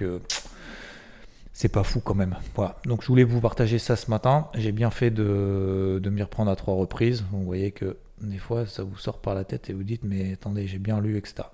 c'est 1.53 1.69
pas 1.69 1.85
fou 1.85 2.01
quand 2.01 2.15
même. 2.15 2.37
Voilà. 2.55 2.77
Donc 2.87 3.03
je 3.03 3.09
voulais 3.09 3.25
vous 3.25 3.41
partager 3.41 3.79
ça 3.79 3.97
ce 3.97 4.11
matin. 4.11 4.49
J'ai 4.55 4.73
bien 4.73 4.91
fait 4.91 5.11
de, 5.11 6.01
de 6.03 6.11
m'y 6.11 6.23
reprendre 6.23 6.51
à 6.51 6.57
trois 6.57 6.75
reprises. 6.75 7.25
vous 7.33 7.45
voyez 7.45 7.71
que 7.71 7.97
des 8.21 8.39
fois 8.39 8.67
ça 8.67 8.83
vous 8.83 8.97
sort 8.97 9.19
par 9.19 9.35
la 9.35 9.45
tête 9.45 9.71
et 9.71 9.73
vous 9.73 9.83
dites 9.83 10.03
mais 10.05 10.35
attendez 10.35 10.67
j'ai 10.67 10.79
bien 10.79 11.01
lu 11.01 11.17
etc. 11.17 11.49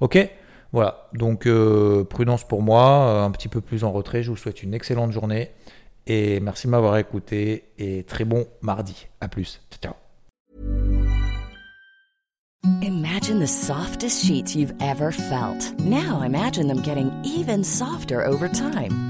Ok? 0.00 0.18
Voilà, 0.72 1.08
donc 1.14 1.46
euh, 1.46 2.04
prudence 2.04 2.46
pour 2.46 2.62
moi, 2.62 3.08
euh, 3.08 3.24
un 3.24 3.30
petit 3.32 3.48
peu 3.48 3.60
plus 3.60 3.82
en 3.82 3.90
retrait. 3.90 4.22
Je 4.22 4.30
vous 4.30 4.36
souhaite 4.36 4.62
une 4.62 4.72
excellente 4.72 5.10
journée 5.10 5.50
et 6.06 6.40
merci 6.40 6.66
de 6.66 6.70
m'avoir 6.72 6.96
écouté 6.96 7.64
et 7.78 8.04
très 8.04 8.24
bon 8.24 8.46
mardi. 8.62 9.08
À 9.20 9.28
plus. 9.28 9.60
Ciao. 9.82 9.94
Imagine 12.82 13.40
the 13.40 13.48
softest 13.48 14.24
sheets 14.24 14.54
you've 14.54 14.74
ever 14.80 15.12
felt. 15.12 15.72
Now 15.80 16.22
imagine 16.22 16.68
them 16.68 16.82
getting 16.82 17.10
even 17.24 17.64
softer 17.64 18.24
over 18.24 18.48
time. 18.48 19.09